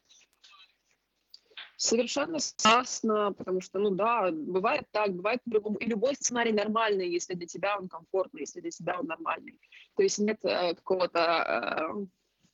[1.79, 5.77] Совершенно согласна, потому что, ну да, бывает так, бывает по-другому.
[5.77, 9.59] И любой сценарий нормальный, если для тебя он комфортный, если для тебя он нормальный.
[9.95, 12.05] То есть нет э, какого-то э,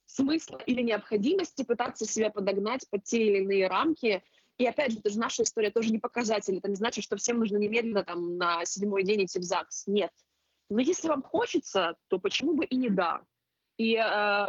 [0.05, 4.21] смысла или необходимости пытаться себя подогнать под те или иные рамки.
[4.57, 6.57] И опять же, это же наша история тоже не показатель.
[6.57, 9.87] Это не значит, что всем нужно немедленно там на седьмой день идти в ЗАГС.
[9.87, 10.11] Нет.
[10.69, 13.21] Но если вам хочется, то почему бы и не да.
[13.77, 14.47] И э,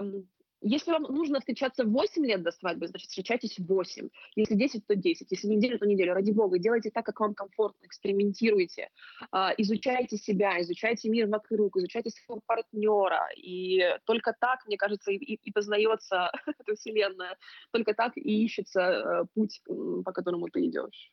[0.67, 4.09] если вам нужно встречаться 8 лет до свадьбы, значит, встречайтесь 8.
[4.35, 5.31] Если 10, то 10.
[5.31, 6.15] Если неделю, то неделю.
[6.15, 8.89] Ради бога, делайте так, как вам комфортно, экспериментируйте,
[9.31, 13.29] а, изучайте себя, изучайте мир вокруг, изучайте своего партнера.
[13.37, 17.37] И только так, мне кажется, и, и познается эта вселенная.
[17.71, 21.13] Только так и ищется э, путь, по которому ты идешь.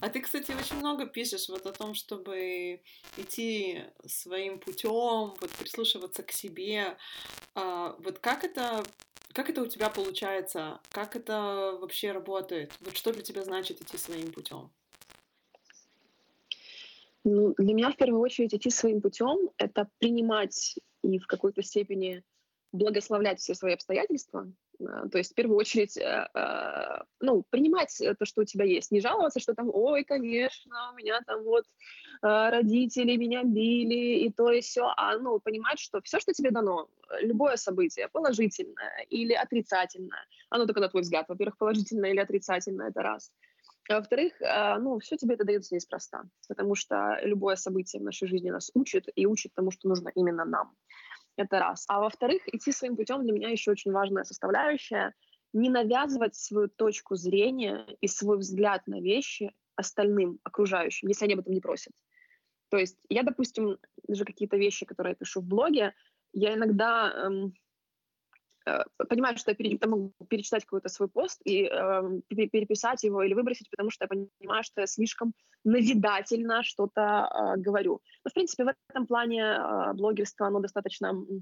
[0.00, 2.80] А ты, кстати, очень много пишешь вот о том, чтобы
[3.16, 6.96] идти своим путем, вот прислушиваться к себе.
[7.54, 8.82] А, вот как это,
[9.32, 10.80] как это у тебя получается?
[10.90, 12.72] Как это вообще работает?
[12.80, 14.70] Вот что для тебя значит идти своим путем?
[17.24, 22.22] Ну, для меня в первую очередь идти своим путем— это принимать и в какой-то степени
[22.72, 28.42] благословлять все свои обстоятельства, то есть в первую очередь, э, э, ну, принимать то, что
[28.42, 31.66] у тебя есть, не жаловаться, что там, ой, конечно, у меня там вот э,
[32.22, 36.88] родители меня били и то и все, а ну понимать, что все, что тебе дано,
[37.20, 43.02] любое событие, положительное или отрицательное, оно только на твой взгляд, во-первых, положительное или отрицательное, это
[43.02, 43.32] раз.
[43.90, 44.32] А во-вторых,
[44.80, 49.08] ну, все тебе это дается неспроста, потому что любое событие в нашей жизни нас учит
[49.14, 50.74] и учит тому, что нужно именно нам.
[51.36, 51.84] Это раз.
[51.88, 55.14] А во-вторых, идти своим путем для меня еще очень важная составляющая
[55.52, 61.40] не навязывать свою точку зрения и свой взгляд на вещи остальным, окружающим, если они об
[61.40, 61.92] этом не просят.
[62.70, 65.94] То есть я, допустим, даже какие-то вещи, которые я пишу в блоге,
[66.32, 67.54] я иногда эм,
[69.08, 73.90] понимаю, что я могу перечитать какой-то свой пост и э, переписать его или выбросить, потому
[73.90, 78.00] что я понимаю, что я слишком назидательно что-то э, говорю.
[78.24, 81.40] Но, в принципе, в этом плане э, блогерство, оно достаточно э,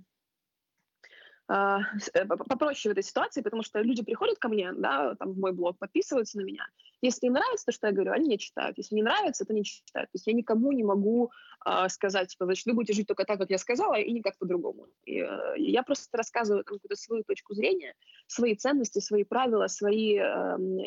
[2.48, 5.78] попроще в этой ситуации, потому что люди приходят ко мне, да, там в мой блог,
[5.78, 6.66] подписываются на меня.
[7.02, 8.78] Если им нравится то, что я говорю, они не читают.
[8.78, 10.10] Если не нравится, то не читают.
[10.10, 11.32] То есть я никому не могу
[11.66, 14.86] э, сказать, типа, значит, вы будете жить только так, как я сказала, и никак по-другому.
[15.04, 17.94] И, э, я просто рассказываю там, какую-то свою точку зрения,
[18.26, 20.22] свои ценности, свои правила, свои э,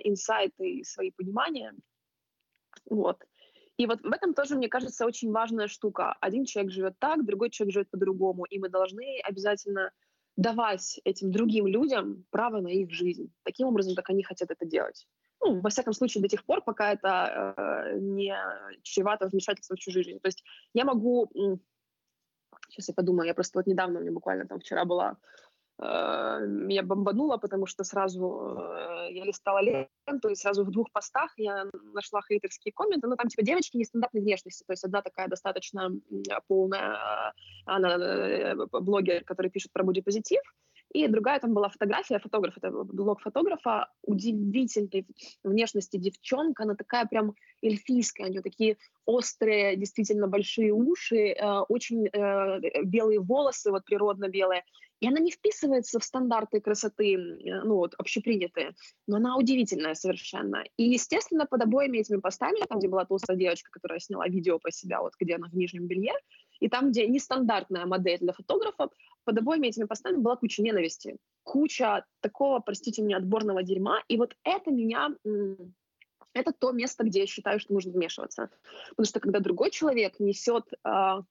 [0.03, 1.73] инсайты, свои понимания.
[2.89, 3.17] Вот.
[3.77, 6.15] И вот в этом тоже, мне кажется, очень важная штука.
[6.21, 9.91] Один человек живет так, другой человек живет по-другому, и мы должны обязательно
[10.37, 15.07] давать этим другим людям право на их жизнь, таким образом, как они хотят это делать.
[15.41, 18.35] Ну, во всяком случае, до тех пор, пока это э, не
[18.81, 20.19] чревато вмешательством в чужую жизнь.
[20.19, 20.43] То есть
[20.73, 21.29] я могу...
[22.69, 25.17] Сейчас я подумаю, я просто вот недавно, у меня буквально там вчера была
[25.77, 31.65] меня бомбануло, потому что сразу э, я листала ленту, и сразу в двух постах я
[31.93, 35.91] нашла хейтерские комменты, ну, там, типа, девочки нестандартной внешности, то есть одна такая достаточно
[36.47, 37.33] полная, а,
[37.65, 40.41] она э, блогер, который пишет про бодипозитив,
[40.93, 45.05] и другая там была фотография, фотограф, это блог фотографа, удивительной
[45.43, 52.07] внешности девчонка, она такая прям эльфийская, у нее такие острые, действительно большие уши, э, очень
[52.07, 54.63] э, белые волосы, вот природно белые,
[55.01, 58.73] и она не вписывается в стандарты красоты, ну вот, общепринятые,
[59.07, 60.63] но она удивительная совершенно.
[60.77, 64.71] И, естественно, под обоими этими постами, там, где была толстая девочка, которая сняла видео по
[64.71, 66.13] себя, вот где она в нижнем белье,
[66.59, 68.91] и там, где нестандартная модель для фотографов,
[69.25, 74.01] под обоими этими постами была куча ненависти, куча такого, простите меня, отборного дерьма.
[74.07, 75.09] И вот это меня
[76.33, 78.49] это то место, где я считаю, что нужно вмешиваться.
[78.89, 81.21] Потому что когда другой человек несет э,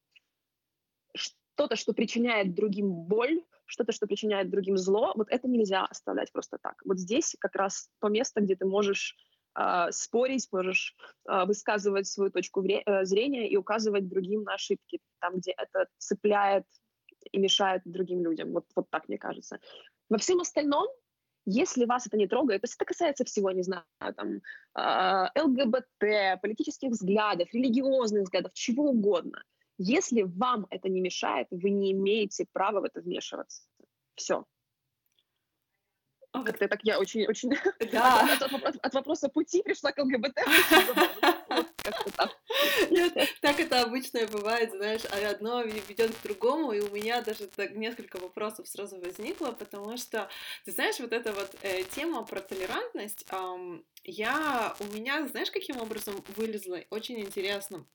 [1.15, 6.59] что-то, что причиняет другим боль, что-то, что причиняет другим зло, вот это нельзя оставлять просто
[6.61, 6.81] так.
[6.85, 9.15] Вот здесь как раз то место, где ты можешь
[9.59, 10.97] э, спорить, можешь
[11.29, 16.65] э, высказывать свою точку э, зрения и указывать другим на ошибки, там, где это цепляет
[17.33, 18.53] и мешает другим людям.
[18.53, 19.59] Вот, вот так мне кажется.
[20.09, 20.87] Во всем остальном
[21.47, 23.85] Если вас это не трогает, то есть это касается всего, не знаю,
[24.17, 24.41] там,
[24.79, 29.43] э, ЛГБТ, политических взглядов, религиозных взглядов, чего угодно.
[29.77, 33.63] Если вам это не мешает, вы не имеете права в это вмешиваться.
[34.15, 34.47] Все.
[36.33, 37.51] Как-то так я очень, очень
[37.93, 38.37] да.
[38.41, 40.41] от, от, от вопроса пути пришла к ЛГБТ.
[42.91, 47.47] Нет, так это обычно бывает, знаешь, а одно ведет к другому, и у меня даже
[47.47, 50.29] так несколько вопросов сразу возникло, потому что,
[50.65, 55.81] ты знаешь, вот эта вот э, тема про толерантность, эм, я, у меня, знаешь, каким
[55.81, 56.81] образом вылезла?
[56.91, 57.87] Очень интересно.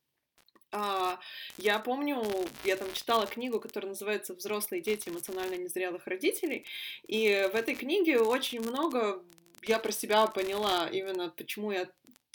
[0.72, 1.20] А,
[1.58, 2.24] я помню,
[2.64, 6.66] я там читала книгу, которая называется «Взрослые дети эмоционально незрелых родителей»,
[7.08, 9.24] и в этой книге очень много
[9.64, 11.90] я про себя поняла, именно почему я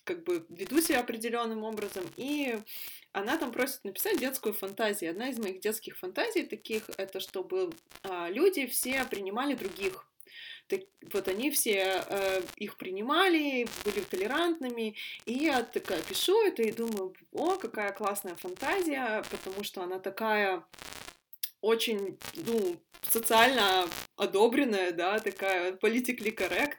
[0.05, 2.59] как бы веду себя определенным образом, и
[3.12, 5.11] она там просит написать детскую фантазию.
[5.11, 7.71] Одна из моих детских фантазий таких это чтобы
[8.03, 10.07] а, люди все принимали других
[10.69, 10.81] так,
[11.12, 14.95] вот они все э, их принимали, были толерантными,
[15.27, 20.64] и я такая пишу это и думаю, о, какая классная фантазия, потому что она такая
[21.64, 26.79] очень, ну, социально одобренная, да, такая politically correct.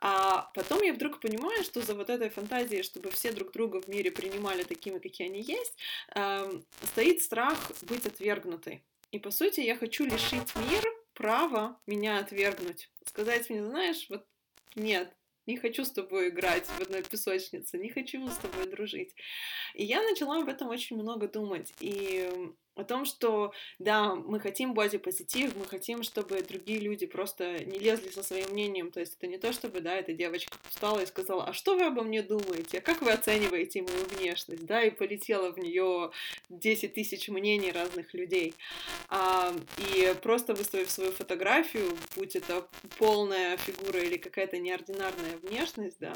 [0.00, 3.88] А потом я вдруг понимаю, что за вот этой фантазией, чтобы все друг друга в
[3.88, 5.74] мире принимали такими, какие они есть,
[6.14, 6.60] э,
[6.92, 8.82] стоит страх быть отвергнутой.
[9.10, 12.88] И по сути я хочу лишить мир право меня отвергнуть.
[13.04, 14.24] Сказать мне, знаешь, вот
[14.76, 15.12] нет,
[15.46, 19.14] не хочу с тобой играть в одной песочнице, не хочу с тобой дружить.
[19.74, 21.72] И я начала об этом очень много думать.
[21.80, 22.30] И
[22.76, 28.10] о том, что, да, мы хотим бодипозитив, мы хотим, чтобы другие люди просто не лезли
[28.10, 31.44] со своим мнением, то есть это не то, чтобы, да, эта девочка встала и сказала,
[31.44, 35.52] а что вы обо мне думаете, а как вы оцениваете мою внешность, да, и полетела
[35.52, 36.10] в нее
[36.48, 38.54] 10 тысяч мнений разных людей,
[39.08, 42.66] а, и просто выставив свою фотографию, будь это
[42.98, 46.14] полная фигура или какая-то неординарная внешность, да,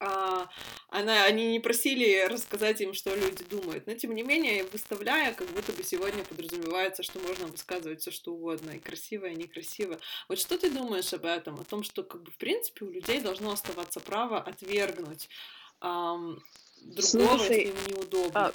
[0.00, 0.48] а,
[0.88, 5.48] она, они не просили рассказать им, что люди думают, но тем не менее, выставляя, как
[5.48, 9.98] будто бы сегодня подразумевается, что можно высказывать все что угодно, и красивое, и некрасивое.
[10.28, 11.60] Вот что ты думаешь об этом?
[11.60, 15.28] О том, что, как бы, в принципе, у людей должно оставаться право отвергнуть
[15.80, 16.42] ам,
[16.82, 18.46] другого, Слушай, если им неудобно.
[18.46, 18.52] А,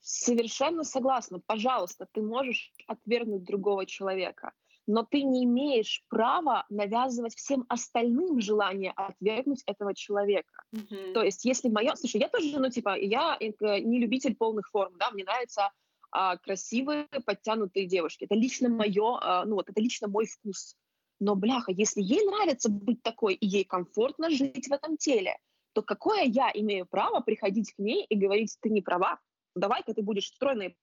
[0.00, 1.40] совершенно согласна.
[1.40, 4.52] Пожалуйста, ты можешь отвергнуть другого человека
[4.86, 10.64] но ты не имеешь права навязывать всем остальным желание отвергнуть этого человека.
[10.74, 11.12] Mm-hmm.
[11.12, 11.94] То есть, если мое...
[11.94, 15.70] Слушай, я тоже, ну, типа, я э, не любитель полных форм, да, мне нравятся
[16.10, 18.24] а, красивые, подтянутые девушки.
[18.24, 20.76] Это лично мое, а, ну, вот это лично мой вкус.
[21.18, 25.38] Но, бляха, если ей нравится быть такой, и ей комфортно жить в этом теле,
[25.72, 29.18] то какое я имею право приходить к ней и говорить, ты не права,
[29.56, 30.76] давай-ка ты будешь стройной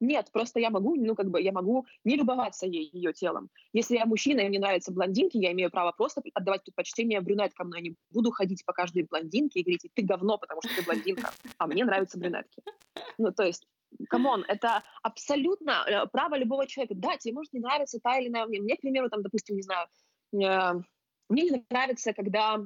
[0.00, 3.50] нет, просто я могу, ну, как бы, я могу не любоваться ей, ее телом.
[3.72, 7.76] Если я мужчина, и мне нравятся блондинки, я имею право просто отдавать предпочтение брюнеткам, но
[7.76, 11.30] я не буду ходить по каждой блондинке и говорить, ты говно, потому что ты блондинка,
[11.58, 12.62] а мне нравятся брюнетки.
[13.18, 13.66] Ну, то есть,
[14.08, 16.94] come on, это абсолютно э, право любого человека.
[16.94, 18.60] Да, тебе может не нравиться та или иная мне.
[18.60, 19.88] Мне, к примеру, там, допустим, не знаю,
[20.32, 20.80] э,
[21.28, 22.60] мне не нравится, когда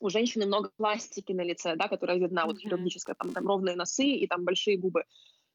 [0.00, 2.46] у женщины много пластики на лице, да, которая видна, mm-hmm.
[2.46, 5.04] вот хирургическая, там, там ровные носы и там большие губы.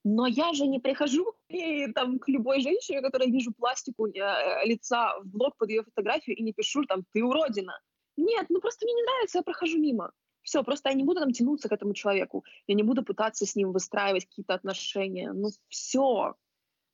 [0.04, 5.20] Но я же не прихожу и, там, к любой женщине, которая вижу пластику э, лица
[5.20, 7.80] в блог под ее фотографию и не пишу там «ты уродина».
[8.18, 10.12] Нет, ну просто мне не нравится, я прохожу мимо.
[10.44, 13.56] Все, просто я не буду там тянуться к этому человеку, я не буду пытаться с
[13.56, 15.32] ним выстраивать какие-то отношения.
[15.34, 16.36] Ну все.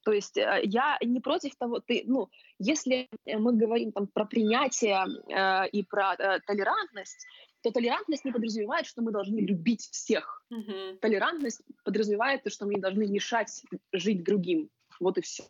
[0.04, 5.06] То есть э, я не против того, ты, ну, если мы говорим там про принятие
[5.06, 7.26] э, и про э, толерантность,
[7.62, 10.43] то толерантность не подразумевает, что мы должны любить всех.
[10.54, 11.00] Mm-hmm.
[11.00, 14.70] Толерантность подразумевает то, что мы не должны мешать жить другим.
[15.00, 15.43] Вот и все.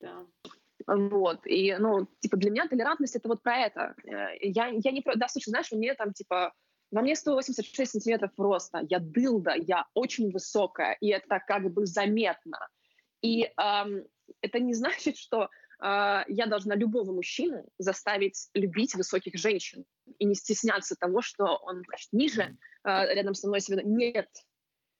[0.00, 0.26] Да.
[0.86, 3.94] Вот, и, ну, типа, для меня толерантность— это вот про это.
[4.04, 5.16] Э, я, я не про...
[5.16, 6.54] Да, слушай, знаешь, у меня там, типа,
[6.90, 12.58] во мне 186 сантиметров роста, я дылда, я очень высокая, и это как бы заметно.
[13.20, 14.04] И эм,
[14.40, 19.84] это не значит, что э, я должна любого мужчину заставить любить высоких женщин
[20.18, 23.82] и не стесняться того, что он значит, ниже э, рядом со мной себя.
[23.82, 24.28] Нет.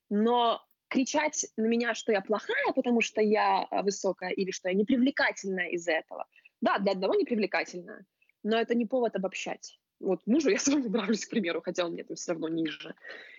[0.09, 4.75] Но кричать на меня, что я плохая, потому что я а, высокая, или что я
[4.75, 6.27] непривлекательная из-за этого.
[6.61, 8.05] Да, для одного непривлекательная,
[8.43, 9.79] но это не повод обобщать.
[9.99, 12.95] Вот мужу я с вами нравлюсь, к примеру, хотя он мне там все равно ниже.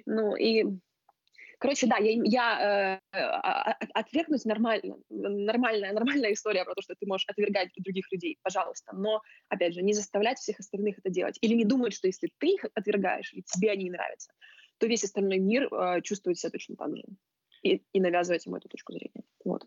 [0.06, 0.64] Ну и
[1.60, 6.94] Короче, да, я, я э, а, а, отвергнуть нормально, нормальная, нормальная история про то, что
[6.94, 9.20] ты можешь отвергать других людей, пожалуйста, но,
[9.50, 11.36] опять же, не заставлять всех остальных это делать.
[11.42, 14.32] Или не думать, что если ты их отвергаешь, и тебе они не нравятся,
[14.78, 17.04] то весь остальной мир э, чувствует себя точно так же.
[17.62, 19.22] И, и навязывать ему эту точку зрения.
[19.44, 19.66] Вот.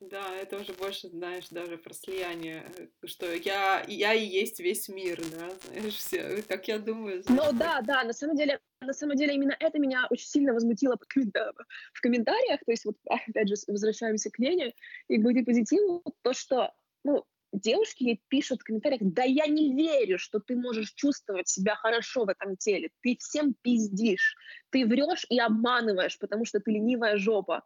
[0.00, 4.88] Да, это уже больше, знаешь, даже про слияние, э, что я, я и есть весь
[4.88, 7.22] мир, да, знаешь, все, как я думаю.
[7.28, 10.98] Ну да, да, на самом деле, на самом деле именно это меня очень сильно возмутило
[10.98, 14.74] в комментариях, то есть вот опять же возвращаемся к Лене
[15.08, 20.40] и к бодипозитиву, то, что, ну, девушки пишут в комментариях, да я не верю, что
[20.40, 24.36] ты можешь чувствовать себя хорошо в этом теле, ты всем пиздишь,
[24.68, 27.64] ты врешь и обманываешь, потому что ты ленивая жопа.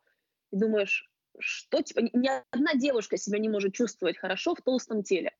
[0.52, 1.09] И думаешь,
[1.40, 5.32] что, типа, ни одна девушка себя не может чувствовать хорошо в толстом теле.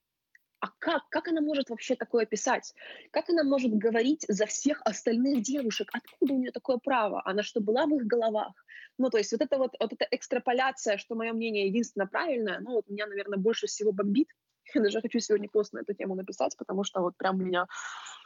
[0.60, 1.08] А как?
[1.08, 2.74] Как она может вообще такое писать?
[3.12, 5.88] Как она может говорить за всех остальных девушек?
[5.92, 7.22] Откуда у нее такое право?
[7.24, 8.52] Она что, была в их головах?
[8.98, 12.72] Ну, то есть вот эта вот, вот эта экстраполяция, что мое мнение единственно правильное, ну,
[12.72, 14.28] вот меня, наверное, больше всего бомбит.
[14.74, 17.66] Я даже хочу сегодня пост на эту тему написать, потому что вот прям меня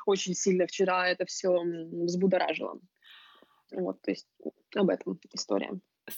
[0.04, 2.80] очень сильно вчера это все взбудоражило.
[3.70, 4.26] Вот, то есть
[4.74, 5.70] об этом история.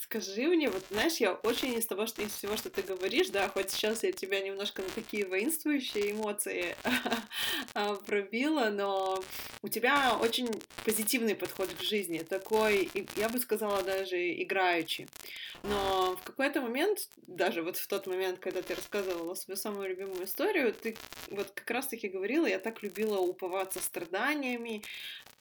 [0.02, 3.48] Скажи мне, вот знаешь, я очень из того, что из всего, что ты говоришь, да,
[3.48, 6.74] хоть сейчас я тебя немножко на такие воинствующие эмоции
[7.74, 9.22] а, пробила, но
[9.62, 10.48] у тебя очень
[10.84, 15.06] позитивный подход к жизни, такой, я бы сказала, даже играющий.
[15.62, 20.24] Но в какой-то момент, даже вот в тот момент, когда ты рассказывала свою самую любимую
[20.24, 20.96] историю, ты
[21.28, 24.82] вот как раз-таки говорила, я так любила уповаться страданиями,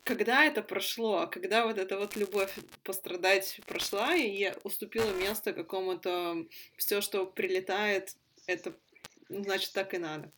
[0.06, 5.52] когда это прошло, а когда вот эта вот любовь пострадать прошла, и я уступила место
[5.52, 6.46] какому-то
[6.78, 8.16] все, что прилетает,
[8.46, 8.74] это
[9.30, 10.32] значит так и надо.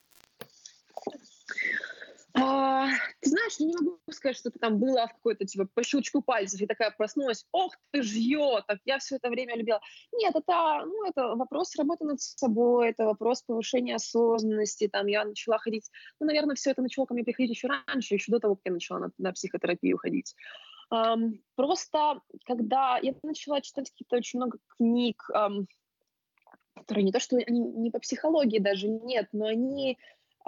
[2.40, 2.88] А,
[3.20, 6.22] ты знаешь, я не могу сказать, что это там было в какой-то, типа, по щелчку
[6.22, 9.82] пальцев, и такая проснулась, ох ты жьё, так я все это время любила.
[10.14, 15.58] Нет, это, ну, это вопрос работы над собой, это вопрос повышения осознанности, там, я начала
[15.58, 18.66] ходить, ну, наверное, все это начало ко мне приходить еще раньше, еще до того, как
[18.66, 20.36] я начала на, на психотерапию ходить.
[20.94, 25.66] Um, просто, когда я начала читать какие-то очень много книг, um,
[26.76, 29.98] которые не то, что они не по психологии даже, нет, но они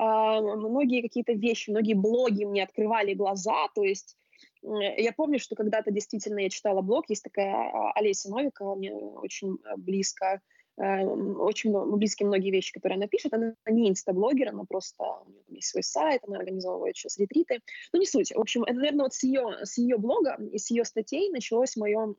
[0.01, 4.17] многие какие-то вещи, многие блоги мне открывали глаза, то есть
[4.61, 9.57] я помню, что когда-то действительно я читала блог, есть такая а, Олеся Новикова, мне очень
[9.63, 10.41] э, близко,
[10.77, 13.33] э, очень близкие многие вещи, которые она пишет.
[13.33, 17.59] Она не инстаблогер, она просто, у нее есть свой сайт, она организовывает сейчас ретриты.
[17.93, 18.31] Ну, не суть.
[18.35, 21.77] В общем, это, наверное, вот с ее, с ее блога и с ее статей началось
[21.77, 22.15] мое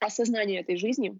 [0.00, 1.18] осознание этой жизни.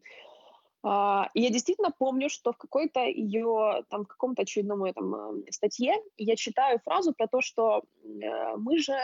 [0.86, 5.94] Uh, и я действительно помню, что в какой-то ее, там, в каком-то очередном этом статье
[6.16, 8.94] я читаю фразу про то, что э, мы же,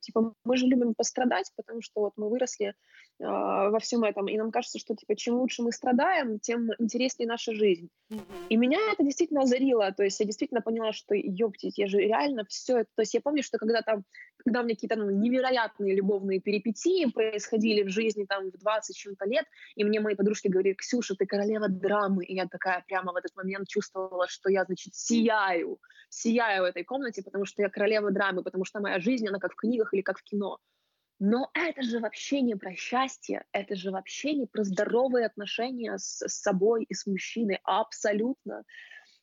[0.00, 2.72] типа, мы же любим пострадать, потому что вот мы выросли э,
[3.18, 7.54] во всем этом, и нам кажется, что, типа, чем лучше мы страдаем, тем интереснее наша
[7.54, 7.88] жизнь.
[8.10, 8.46] Mm-hmm.
[8.50, 12.44] И меня это действительно озарило, то есть я действительно поняла, что, ёптить, я же реально
[12.46, 14.04] все это, то есть я помню, что когда там,
[14.36, 19.24] когда у меня какие-то ну, невероятные любовные перипетии происходили в жизни там в 20 чем-то
[19.26, 23.16] лет, и мне мои подружки говорили, Ксюша, ты королева драмы, и я такая прямо в
[23.16, 25.78] этот момент чувствовала, что я, значит, сияю,
[26.10, 29.52] сияю в этой комнате, потому что я королева драмы, потому что моя жизнь, она как
[29.52, 30.58] в книгах или как в кино.
[31.18, 36.20] Но это же вообще не про счастье, это же вообще не про здоровые отношения с,
[36.26, 38.64] с собой и с мужчиной, абсолютно.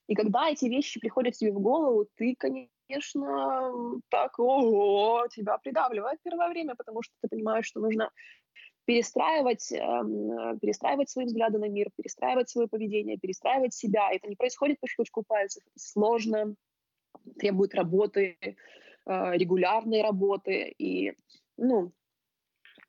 [0.08, 6.50] И когда эти вещи приходят тебе в голову, ты, конечно, так, ого, тебя придавливает первое
[6.50, 8.10] время, потому что ты понимаешь, что нужно
[8.86, 14.12] перестраивать, эм, перестраивать свои взгляды на мир, перестраивать свое поведение, перестраивать себя.
[14.12, 16.56] Это не происходит по щелчку пальцев, это сложно,
[17.40, 20.74] требует работы, э, регулярной работы.
[20.78, 21.14] И
[21.70, 21.94] ну,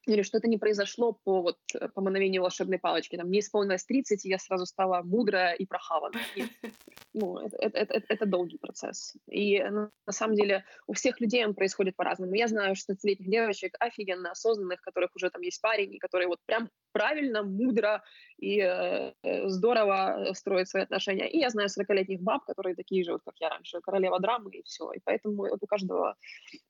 [0.06, 1.58] или что это не произошло по, вот,
[1.94, 3.16] по мановению волшебной палочки.
[3.16, 6.18] Там, мне исполнилось 30, и я сразу стала мудрая и прохавана.
[6.36, 6.50] Нет.
[7.14, 9.16] Ну, это, это, это, это долгий процесс.
[9.28, 12.34] И ну, на самом деле у всех людей он происходит по-разному.
[12.34, 16.68] Я знаю 16-летних девочек, офигенно осознанных, которых уже там есть парень, и которые вот прям
[16.94, 18.02] правильно, мудро
[18.38, 19.12] и э,
[19.48, 21.28] здорово строят свои отношения.
[21.28, 24.62] И я знаю 40-летних баб, которые такие же, вот как я раньше, королева драмы и
[24.62, 24.92] все.
[24.92, 26.16] И поэтому вот у каждого,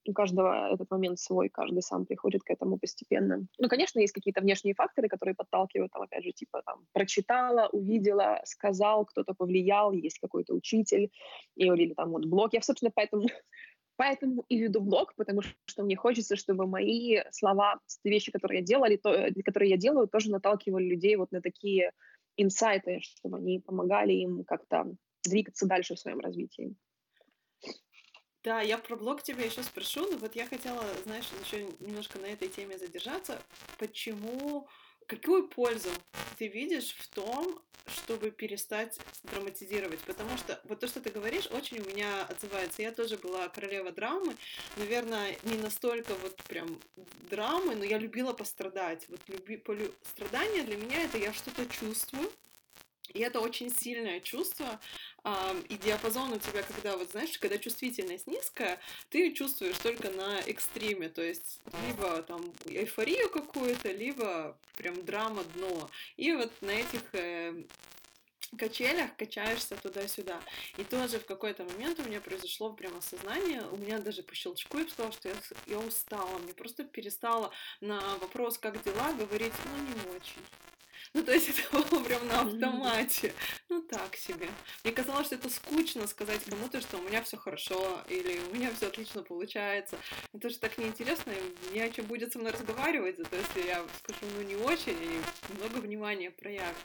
[0.09, 3.24] у каждого этот момент свой, каждый сам приходит к этому постепенно.
[3.59, 8.41] Ну, конечно, есть какие-то внешние факторы, которые подталкивают, там, опять же, типа, там, прочитала, увидела,
[8.45, 11.11] сказал, кто-то повлиял, есть какой-то учитель,
[11.57, 12.53] и, или там вот блог.
[12.53, 13.27] Я, собственно, поэтому
[13.97, 18.97] Поэтому и веду блог, потому что мне хочется, чтобы мои слова, вещи, которые я делали,
[18.97, 21.93] то, э, которые я делаю, тоже наталкивали людей вот на такие
[22.37, 24.87] инсайты, чтобы они помогали им как-то
[25.23, 26.75] двигаться дальше в своем развитии.
[28.45, 32.27] Да, я про блог тебя еще спрошу, но вот я хотела, знаешь, еще немножко на
[32.27, 33.41] этой теме задержаться.
[33.79, 34.69] Почему
[35.07, 35.91] Какую пользу
[36.39, 40.01] ты видишь в том, чтобы перестать драматизировать?
[40.01, 42.81] Потому что вот то, что ты говоришь, очень у меня отзывается.
[42.81, 44.35] Я тоже была королева драмы.
[44.77, 46.81] Наверное, не настолько вот прям
[47.29, 49.07] драмы, но я любила пострадать.
[49.09, 49.95] Вот люби, полю...
[50.03, 52.33] страдания для меня это я что-то чувствую,
[53.13, 54.81] И это очень сильное чувство,
[55.69, 61.09] и диапазон у тебя, когда, вот знаешь, когда чувствительность низкая, ты чувствуешь только на экстриме,
[61.09, 65.89] то есть либо там эйфорию какую-то, либо прям драма дно.
[66.17, 67.65] И вот на этих э,
[68.59, 70.41] качелях качаешься туда-сюда.
[70.77, 74.79] И тоже в какой-то момент у меня произошло прямо осознание, у меня даже по щелчку
[74.79, 75.35] я сказала, что я,
[75.67, 77.51] я устала, мне просто перестала
[77.81, 80.43] на вопрос, как дела, говорить, ну, не очень.
[81.15, 83.33] Ну, то есть это было прям на автомате.
[83.69, 84.49] Ну, так себе.
[84.83, 88.73] Мне казалось, что это скучно сказать кому-то, что у меня все хорошо, или у меня
[88.75, 89.97] все отлично получается.
[90.33, 93.87] Это же так неинтересно, и не о чем будет со мной разговаривать, зато если я
[93.99, 96.77] скажу, ну, не очень, и много внимания проявит.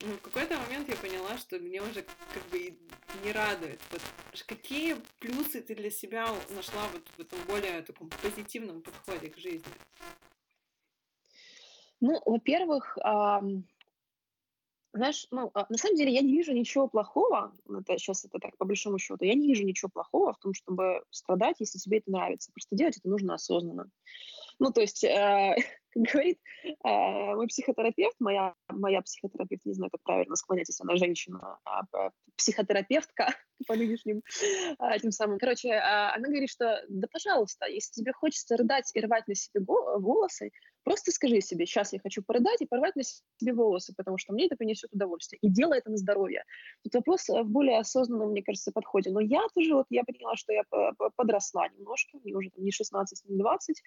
[0.00, 2.78] Ну, в какой-то момент я поняла, что мне уже как бы
[3.24, 3.80] не радует.
[3.90, 4.00] Вот
[4.46, 9.72] какие плюсы ты для себя нашла вот в этом более таком позитивном подходе к жизни?
[12.00, 12.96] Ну, во-первых,
[14.96, 18.56] знаешь, ну, а, на самом деле я не вижу ничего плохого, это сейчас это так
[18.56, 22.10] по большому счету, я не вижу ничего плохого в том, чтобы страдать, если тебе это
[22.10, 22.50] нравится.
[22.52, 23.90] Просто делать это нужно осознанно.
[24.58, 25.54] Ну, то есть, э,
[25.90, 30.96] как говорит э, мой психотерапевт, моя, моя психотерапевт, не знаю, как правильно склонять, если она
[30.96, 31.82] женщина, а
[32.36, 33.34] психотерапевтка
[33.66, 34.22] по нынешним
[34.78, 35.38] э, тем самым.
[35.38, 39.60] Короче, э, она говорит, что да, пожалуйста, если тебе хочется рыдать и рвать на себе
[39.66, 40.50] волосы,
[40.86, 44.46] Просто скажи себе, сейчас я хочу порыдать и порвать на себе волосы, потому что мне
[44.46, 45.40] это принесет удовольствие.
[45.42, 46.44] И делай это на здоровье.
[46.84, 49.10] Тут вопрос в более осознанном, мне кажется, подходе.
[49.10, 50.62] Но я тоже, вот я поняла, что я
[51.16, 53.82] подросла немножко, мне уже там не 16, не 20.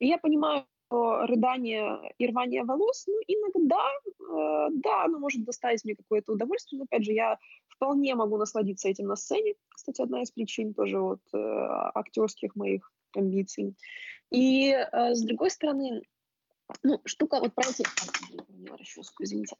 [0.00, 3.86] И я понимаю, рыдание и рвание волос, ну, иногда,
[4.18, 7.38] э, да, оно может доставить мне какое-то удовольствие, но, опять же, я
[7.68, 9.54] вполне могу насладиться этим на сцене.
[9.68, 11.38] Кстати, одна из причин тоже вот э,
[11.94, 13.76] актерских моих амбиций.
[14.32, 16.02] И э, с другой стороны,
[16.82, 17.84] ну, штука вот про эти...
[18.78, 19.56] расческу, извините.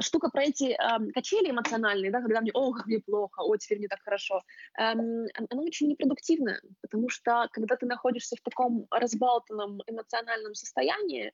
[0.00, 3.78] Штука про эти э, качели эмоциональные, да, когда мне, о, как мне плохо, о, теперь
[3.78, 4.42] мне так хорошо,
[4.78, 11.32] эм, она очень непродуктивная, потому что когда ты находишься в таком разбалтанном эмоциональном состоянии,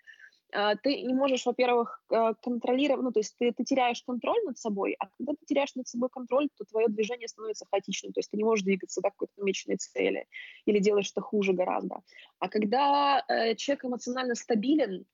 [0.52, 4.56] а, ты не можешь, во-первых, э, контролировать, ну, то есть ты, ты теряешь контроль над
[4.56, 8.30] собой, а когда ты теряешь над собой контроль, то твое движение становится хаотичным, то есть
[8.30, 10.26] ты не можешь двигаться до какой-то намеченной цели
[10.64, 12.00] или делаешь что хуже гораздо.
[12.38, 15.04] А когда э, человек эмоционально стабилен,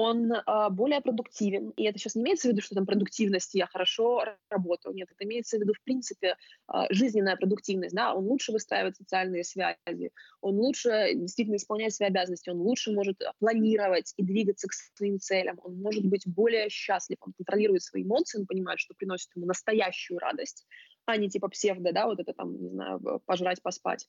[0.00, 1.70] он а, более продуктивен.
[1.76, 4.94] И это сейчас не имеется в виду, что там продуктивность, я хорошо работаю.
[4.94, 6.36] Нет, это имеется в виду, в принципе,
[6.66, 7.94] а, жизненная продуктивность.
[7.94, 8.14] Да?
[8.14, 14.14] Он лучше выстраивает социальные связи, он лучше действительно исполняет свои обязанности, он лучше может планировать
[14.16, 18.46] и двигаться к своим целям, он может быть более счастлив, он контролирует свои эмоции, он
[18.46, 20.66] понимает, что приносит ему настоящую радость,
[21.04, 24.08] а не типа псевдо, да, вот это там, не знаю, пожрать, поспать.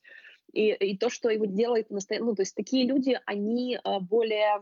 [0.54, 4.62] И, и то, что его делает настоящий, ну, то есть такие люди, они а, более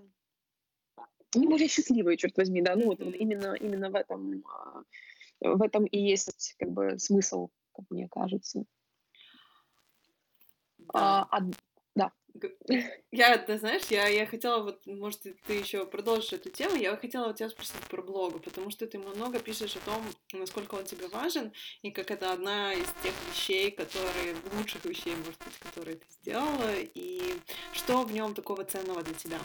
[1.36, 4.84] не более счастливые, черт возьми, да, ну вот, вот именно, именно в этом, а,
[5.42, 8.66] в этом и есть как бы смысл, как мне кажется.
[10.78, 10.88] Да.
[10.94, 11.42] А, а,
[11.96, 12.12] да.
[13.12, 17.30] Я, ты знаешь, я, я хотела вот, может, ты еще продолжишь эту тему, я хотела
[17.30, 20.04] у тебя спросить про блог, потому что ты много пишешь о том,
[20.34, 21.52] насколько он тебе важен,
[21.82, 26.74] и как это одна из тех вещей, которые, лучших вещей, может быть, которые ты сделала,
[26.76, 27.36] и
[27.74, 29.40] что в нем такого ценного для тебя?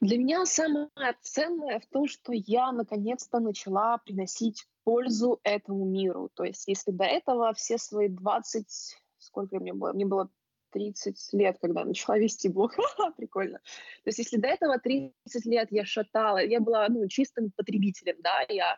[0.00, 0.90] Для меня самое
[1.22, 6.30] ценное в том, что я наконец-то начала приносить пользу этому миру.
[6.34, 8.66] То есть если до этого все свои 20,
[9.18, 9.92] сколько мне было?
[9.94, 10.30] Мне было
[10.72, 12.74] 30 лет, когда начала вести блог.
[13.16, 13.58] Прикольно.
[14.04, 15.12] То есть если до этого 30
[15.46, 18.76] лет я шатала, я была ну, чистым потребителем, да, я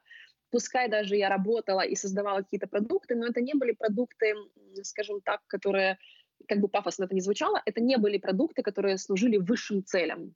[0.50, 4.34] пускай даже я работала и создавала какие-то продукты, но это не были продукты,
[4.82, 5.98] скажем так, которые,
[6.46, 10.34] как бы пафосно это не звучало, это не были продукты, которые служили высшим целям.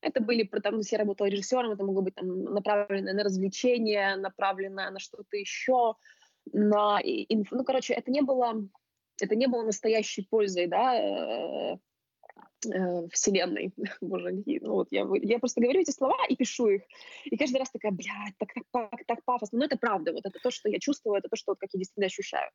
[0.00, 0.48] Это были,
[0.82, 5.94] что я работала режиссером, это могло быть там, направлено на развлечение, направлено на что-то еще,
[6.52, 8.68] на, ну, короче, это не было,
[9.20, 11.78] это не было настоящей пользой, да, э,
[13.12, 13.72] вселенной.
[14.00, 16.82] Боже, ну вот я, я просто говорю эти слова и пишу их.
[17.24, 19.58] И каждый раз такая, блядь, так, так, так, так пафосно.
[19.58, 21.78] Но это правда, вот это то, что я чувствую, это то, что вот, как я
[21.78, 22.50] действительно ощущаю.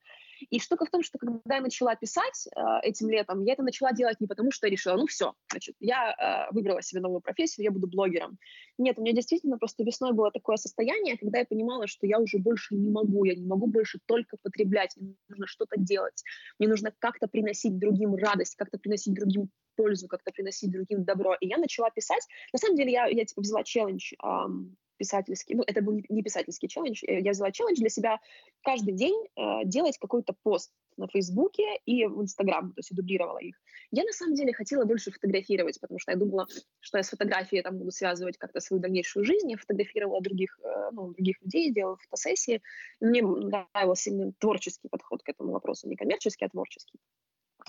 [0.49, 3.93] И штука в том, что когда я начала писать э, этим летом, я это начала
[3.93, 7.64] делать не потому, что я решила, ну все, значит, я э, выбрала себе новую профессию,
[7.64, 8.38] я буду блогером.
[8.78, 12.39] Нет, у меня действительно просто весной было такое состояние, когда я понимала, что я уже
[12.39, 16.24] больше не могу, я не могу больше только потреблять, мне нужно что-то делать,
[16.60, 21.36] мне нужно как-то приносить другим радость, как-то приносить другим пользу, как-то приносить другим добро.
[21.39, 22.28] И я начала писать.
[22.51, 26.67] На самом деле я, я типа взяла челлендж эм, писательский, ну, это был не писательский
[26.67, 28.19] челлендж, я взяла челлендж для себя
[28.61, 33.39] каждый день э, делать какой-то пост на Фейсбуке и в Инстаграм, то есть я дублировала
[33.39, 33.55] их.
[33.91, 36.47] Я на самом деле хотела больше фотографировать, потому что я думала,
[36.80, 39.49] что я с фотографией там буду связывать как-то свою дальнейшую жизнь.
[39.51, 42.61] Я фотографировала других, э, ну, других людей, делала фотосессии.
[43.01, 46.99] Мне нравился именно творческий подход к этому вопросу, не коммерческий, а творческий.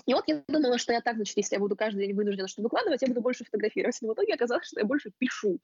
[0.05, 2.63] И вот я думала, что я так, значит, если я буду каждый день вынуждена что-то
[2.63, 3.97] выкладывать, я буду больше фотографировать.
[4.01, 5.59] Но в итоге оказалось, что я больше пишу.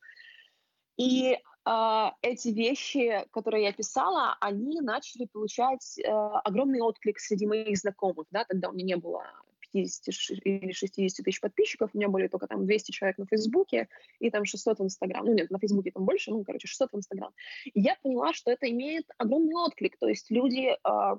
[0.97, 7.77] И э, эти вещи, которые я писала, они начали получать э, огромный отклик среди моих
[7.77, 9.23] знакомых, да, тогда у меня не было
[9.71, 13.87] 50 или 60 тысяч подписчиков, у меня были только там 200 человек на Фейсбуке
[14.19, 15.25] и там 600 в Инстаграм.
[15.25, 17.31] Ну, нет, на Фейсбуке там больше, ну, короче, 600 в Инстаграм.
[17.73, 21.15] Я поняла, что это имеет огромный отклик, то есть люди э,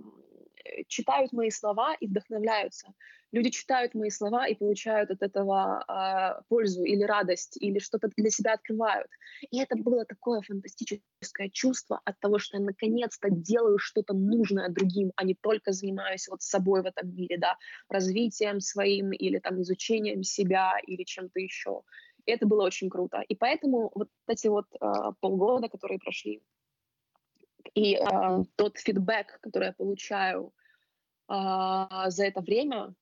[0.88, 2.92] читают мои слова и вдохновляются.
[3.32, 8.30] Люди читают мои слова и получают от этого э, пользу или радость, или что-то для
[8.30, 9.08] себя открывают.
[9.50, 15.12] И это было такое фантастическое чувство от того, что я наконец-то делаю что-то нужное другим,
[15.16, 17.56] а не только занимаюсь вот собой в этом мире, да,
[17.88, 21.82] развитием своим или там изучением себя или чем-то еще.
[22.26, 23.22] И это было очень круто.
[23.28, 26.42] И поэтому вот эти вот э, полгода, которые прошли,
[27.74, 30.52] и э, тот фидбэк, который я получаю
[31.28, 31.34] э,
[32.08, 32.94] за это время,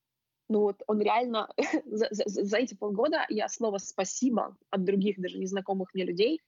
[0.48, 1.48] ну вот он реально
[1.84, 6.40] за, за, за эти полгода я слово спасибо от других даже незнакомых мне людей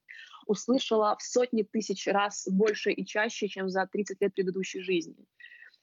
[0.47, 5.25] услышала в сотни тысяч раз больше и чаще, чем за 30 лет предыдущей жизни.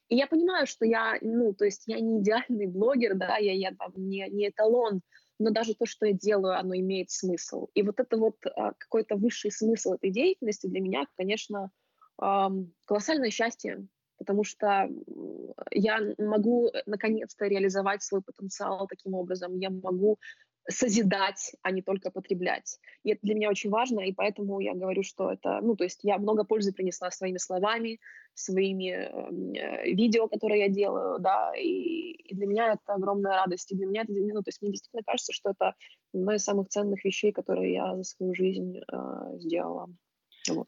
[0.09, 3.73] И я понимаю, что я, ну, то есть я не идеальный блогер, да, я, я
[3.75, 5.01] там не, не эталон,
[5.37, 7.67] но даже то, что я делаю, оно имеет смысл.
[7.75, 11.69] И вот это вот а, какой-то высший смысл этой деятельности для меня, конечно,
[12.85, 13.87] колоссальное счастье,
[14.19, 14.89] потому что
[15.71, 19.57] я могу э, наконец-то реализовать свой потенциал таким образом.
[19.57, 20.19] Я могу
[20.67, 22.77] созидать, а не только потреблять.
[23.03, 26.01] И это для меня очень важно, и поэтому я говорю, что это, ну, то есть
[26.03, 27.99] я много пользы принесла своими словами,
[28.35, 33.75] своими э, видео, которые я делаю, да, и, и для меня это огромная радость, и
[33.75, 35.73] для меня это, ну, то есть мне действительно кажется, что это
[36.13, 39.87] одна из самых ценных вещей, которые я за свою жизнь э, сделала.
[40.49, 40.67] Вот.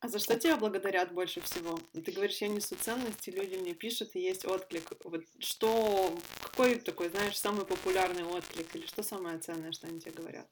[0.00, 1.78] А за что тебя благодарят больше всего?
[1.92, 4.92] Ты говоришь, я несу ценности, люди мне пишут, и есть отклик.
[5.04, 10.12] Вот что, какой такой, знаешь, самый популярный отклик, или что самое ценное, что они тебе
[10.12, 10.48] говорят?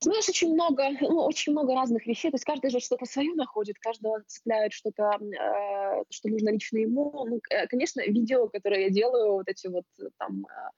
[0.00, 2.30] Знаешь, очень много, ну, очень много разных вещей.
[2.30, 7.24] То есть каждый же что-то свое находит, каждого цепляет что-то, э, что нужно лично ему.
[7.26, 9.86] Ну, э, конечно, видео, которые я делаю, вот эти вот
[10.18, 10.70] там э,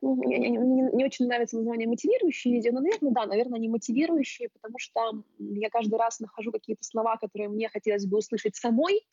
[0.00, 4.78] мне, не, не очень нравится название мотивирующие видео, но, наверное, да, наверное, они мотивирующие, потому
[4.78, 9.06] что я каждый раз нахожу какие-то слова, которые мне хотелось бы услышать самой,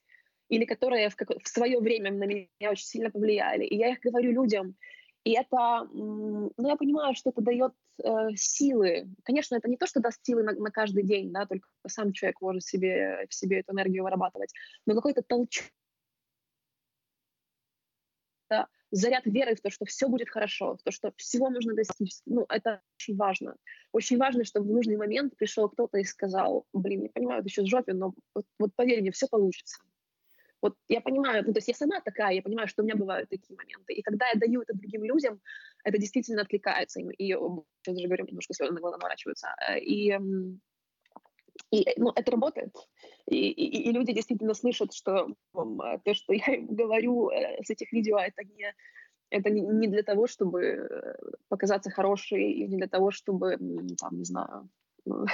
[0.49, 3.65] или которые в, как, в свое время на меня очень сильно повлияли.
[3.65, 4.75] И я их говорю людям.
[5.23, 7.73] И это, ну, я понимаю, что это дает
[8.03, 9.07] э, силы.
[9.23, 12.41] Конечно, это не то, что даст силы на, на каждый день, да, только сам человек
[12.41, 14.53] может себе, в себе эту энергию вырабатывать,
[14.85, 15.65] но какой-то толчок
[18.95, 22.13] заряд веры в то, что все будет хорошо, в то, что всего можно достичь.
[22.25, 23.55] Ну, это очень важно.
[23.91, 27.63] Очень важно, чтобы в нужный момент пришел кто-то и сказал, блин, не понимаю, это еще
[27.63, 29.77] в жопе, но вот, вот поверь мне, все получится.
[30.61, 33.29] Вот я понимаю, ну, то есть я сама такая, я понимаю, что у меня бывают
[33.29, 33.93] такие моменты.
[33.93, 35.41] И когда я даю это другим людям,
[35.83, 37.11] это действительно откликается им.
[37.11, 39.49] И, сейчас даже говорю, немножко слезы на глаза наворачиваются.
[39.79, 40.17] И
[41.71, 42.75] и ну, это работает.
[43.27, 47.91] И, и, и люди действительно слышат, что то, что я им говорю э, с этих
[47.91, 48.73] видео, это не,
[49.29, 51.15] это не для того, чтобы э,
[51.49, 53.57] показаться хорошей, и не для того, чтобы,
[53.99, 54.69] там, не знаю,
[55.05, 55.25] ну,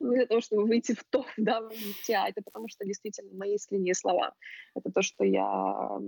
[0.00, 3.94] для того, чтобы выйти в топ, да, в а это потому что действительно мои искренние
[3.94, 4.34] слова.
[4.74, 5.98] Это то, что я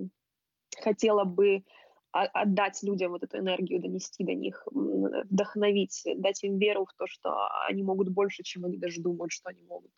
[0.80, 1.64] хотела бы
[2.12, 7.48] отдать людям вот эту энергию, донести до них, вдохновить, дать им веру в то, что
[7.66, 9.92] они могут больше, чем они даже думают, что они могут.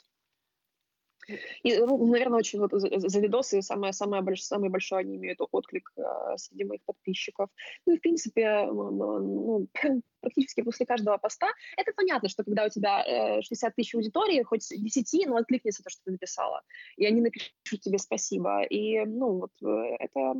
[1.63, 5.91] И, ну, наверное, очень вот за видосы самое, самое, больш, самый большой они имеют отклик
[5.97, 6.03] э,
[6.37, 7.49] среди моих подписчиков.
[7.87, 9.67] Ну и, в принципе, ну,
[10.21, 11.49] практически после каждого поста.
[11.77, 13.05] Это понятно, что когда у тебя
[13.39, 16.63] э, 60 тысяч аудитории, хоть 10, но откликнется то, что ты написала.
[16.97, 18.63] И они напишут тебе спасибо.
[18.65, 20.35] И, ну, вот э, это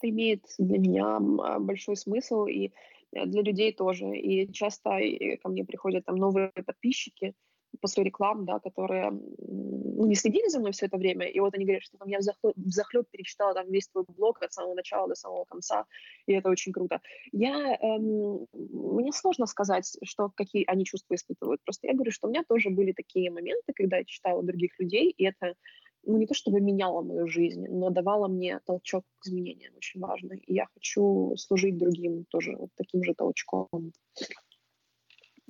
[0.00, 2.72] это имеет для меня а, большой смысл и
[3.12, 4.16] э, для людей тоже.
[4.16, 4.98] И часто
[5.42, 7.34] ко мне приходят там новые подписчики
[7.80, 11.64] после реклам, да, которые ну, не следили за мной все это время, и вот они
[11.64, 12.18] говорят, что там, я
[12.56, 15.86] взахлеб перечитала там весь твой блог от самого начала до самого конца,
[16.26, 17.00] и это очень круто.
[17.30, 22.30] Я, эм, мне сложно сказать, что, какие они чувства испытывают, просто я говорю, что у
[22.30, 25.54] меня тоже были такие моменты, когда я читала других людей, и это
[26.02, 30.38] ну, не то чтобы меняла мою жизнь, но давала мне толчок к изменениям очень важный.
[30.38, 33.68] И я хочу служить другим тоже вот таким же толчком.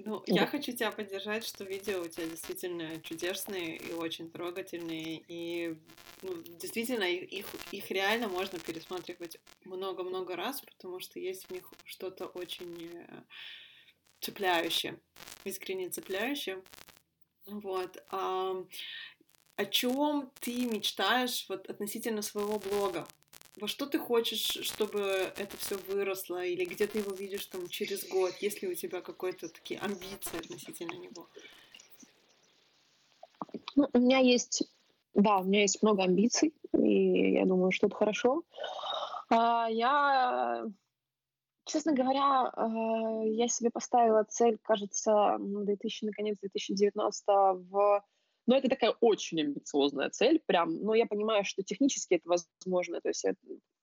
[0.05, 5.77] Ну, я хочу тебя поддержать, что видео у тебя действительно чудесные и очень трогательные, и
[6.23, 12.27] ну, действительно их, их реально можно пересматривать много-много раз, потому что есть в них что-то
[12.27, 13.23] очень э,
[14.21, 14.99] цепляющее,
[15.45, 16.63] искренне цепляющее.
[17.47, 18.03] Вот.
[19.61, 23.07] О чем ты мечтаешь вот относительно своего блога?
[23.61, 25.01] во что ты хочешь, чтобы
[25.37, 29.03] это все выросло, или где ты его видишь там через год, есть ли у тебя
[29.03, 31.27] какой-то такие амбиции относительно него?
[33.77, 34.63] Ну, у меня есть,
[35.13, 38.45] да, у меня есть много амбиций, и я думаю, что это хорошо.
[39.29, 40.65] А, я,
[41.67, 47.25] честно говоря, а, я себе поставила цель, кажется, 2000, наконец, 2019
[47.69, 48.03] в
[48.51, 53.01] но это такая очень амбициозная цель, прям, но я понимаю, что технически это возможно.
[53.01, 53.35] То есть я,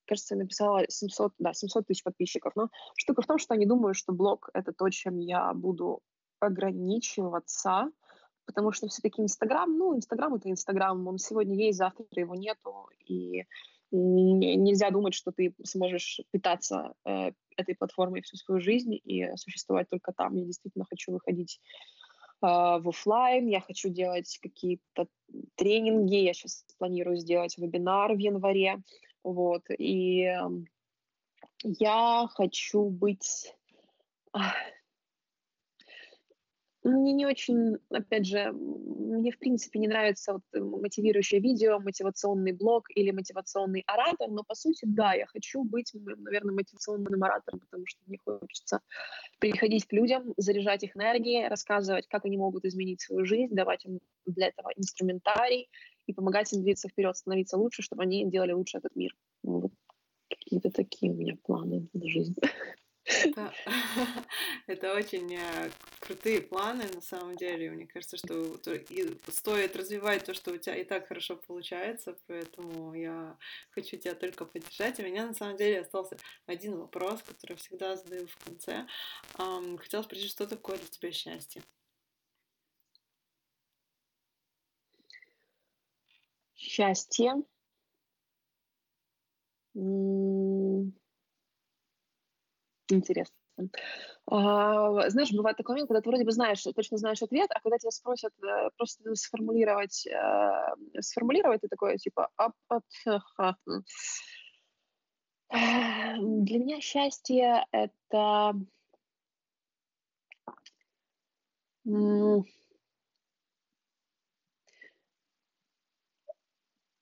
[0.05, 2.51] кажется, я написала 700, да, 700 тысяч подписчиков.
[2.57, 6.01] Но штука в том, что они думают, что блог— это то, чем я буду
[6.41, 7.89] ограничиваться,
[8.45, 13.45] потому что все-таки Инстаграм, ну, Инстаграм— это Инстаграм, он сегодня есть, завтра его нету, и
[13.91, 20.11] нельзя думать, что ты сможешь питаться э, этой платформой всю свою жизнь и существовать только
[20.11, 20.35] там.
[20.35, 21.61] Я действительно хочу выходить
[22.41, 25.07] в офлайн, я хочу делать какие-то
[25.55, 28.81] тренинги, я сейчас планирую сделать вебинар в январе,
[29.23, 30.31] вот, и
[31.63, 33.55] я хочу быть
[36.87, 42.51] мне не очень, опять же, мне в принципе не нравится вот э, мотивирующее видео, мотивационный
[42.51, 47.85] блог или мотивационный оратор, но по сути, да, я хочу быть, наверное, мотивационным оратором, потому
[47.85, 48.81] что мне хочется
[49.39, 53.99] приходить к людям, заряжать их энергией, рассказывать, как они могут изменить свою жизнь, давать им
[54.25, 55.69] для этого инструментарий
[56.05, 59.15] и помогать им двигаться вперед, становиться лучше, чтобы они делали лучше этот мир.
[59.43, 59.71] Вот
[60.29, 62.35] какие-то такие у меня планы на жизнь.
[63.07, 63.53] Это,
[64.67, 67.71] это очень э, крутые планы, на самом деле.
[67.71, 72.93] Мне кажется, что и стоит развивать то, что у тебя и так хорошо получается, поэтому
[72.93, 73.37] я
[73.71, 74.99] хочу тебя только поддержать.
[74.99, 78.85] У меня, на самом деле, остался один вопрос, который я всегда задаю в конце.
[79.77, 81.63] Хотела спросить, что такое для тебя счастье?
[86.55, 87.35] Счастье.
[92.89, 93.35] Интересно.
[94.29, 97.77] А, знаешь, бывает такой момент, когда ты вроде бы знаешь, точно знаешь ответ, а когда
[97.77, 102.29] тебя спросят э, просто сформулировать, э, сформулировать, ты такое типа...
[102.37, 102.49] А,
[103.37, 103.55] а,
[105.49, 108.53] Для меня счастье— это...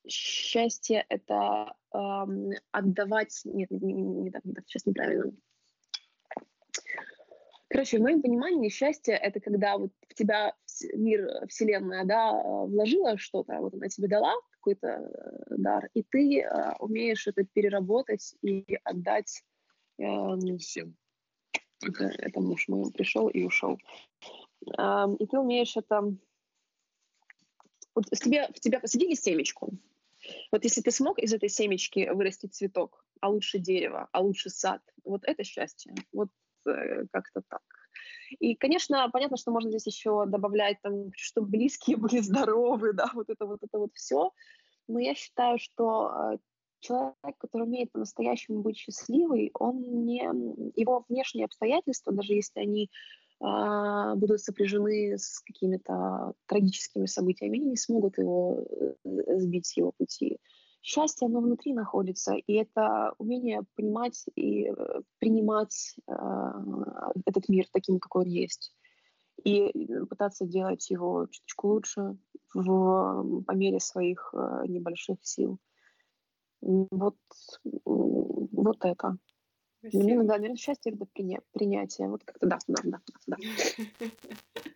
[0.08, 1.98] Счастье— это э,
[2.72, 3.42] отдавать...
[3.46, 5.34] Нет, не, не, не так, не так, сейчас неправильно.
[7.68, 10.54] Короче, в моем понимании счастье— это когда вот в тебя
[10.94, 16.74] мир, вселенная, да, вложила что-то, вот она тебе дала какой-то э, дар, и ты э,
[16.80, 19.44] умеешь это переработать и отдать
[19.98, 20.04] э,
[20.60, 20.96] всем.
[21.84, 23.78] Это, это муж мой пришел и ушел.
[24.78, 26.02] Э, и ты умеешь это...
[27.96, 29.72] Вот в тебе, в тебя посадили семечку.
[30.52, 34.82] Вот если ты смог из этой семечки вырастить цветок, а лучше дерево, а лучше сад,
[35.04, 35.94] вот это счастье.
[36.12, 36.45] Вот Э,
[37.12, 37.62] как-то так.
[38.40, 43.30] И, конечно, понятно, что можно здесь еще добавлять, там, чтобы близкие были здоровы, да, вот
[43.30, 44.32] это вот это вот все.
[44.88, 46.38] Но я считаю, что э,
[46.80, 50.22] человек, который умеет по-настоящему быть счастливый, он не
[50.76, 52.90] его внешние обстоятельства, даже если они
[53.42, 59.92] э, будут сопряжены с какими-то трагическими событиями, они не смогут его э, сбить с его
[59.92, 60.40] пути
[60.86, 66.14] счастье, оно внутри находится, и это умение понимать и э, принимать э,
[67.26, 68.72] этот мир таким, какой он есть,
[69.44, 72.18] и пытаться делать его чуточку лучше
[72.54, 75.58] в, по мере своих э, небольших сил.
[76.62, 77.18] Вот,
[77.84, 79.18] вот это.
[79.80, 80.04] Спасибо.
[80.04, 82.10] Мне иногда, наверное, счастье это приня- принятие.
[82.10, 83.00] Вот как-то да, да, да.
[83.26, 83.38] Да.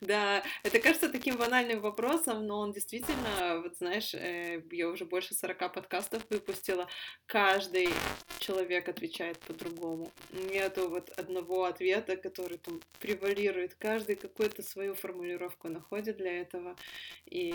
[0.00, 5.34] да, это кажется таким банальным вопросом, но он действительно, вот знаешь, э, я уже больше
[5.34, 6.88] 40 подкастов выпустила,
[7.26, 7.88] каждый
[8.38, 10.10] человек отвечает по-другому.
[10.32, 13.74] Нету вот одного ответа, который там превалирует.
[13.74, 16.76] Каждый какую-то свою формулировку находит для этого.
[17.26, 17.54] И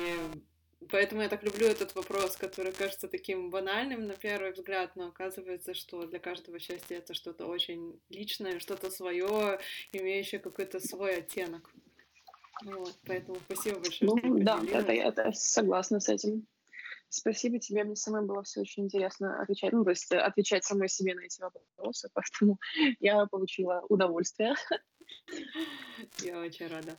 [0.89, 5.73] Поэтому я так люблю этот вопрос, который кажется таким банальным на первый взгляд, но оказывается,
[5.73, 9.59] что для каждого счастья это что-то очень личное, что-то свое,
[9.91, 11.71] имеющее какой-то свой оттенок.
[12.61, 14.11] Вот, поэтому спасибо большое.
[14.11, 16.47] Ну, да, это, это согласна с этим.
[17.09, 21.13] Спасибо тебе, мне самой было все очень интересно отвечать, ну, то есть отвечать самой себе
[21.13, 22.59] на эти вопросы, поэтому
[22.99, 24.55] я получила удовольствие.
[26.21, 26.97] Я очень рада.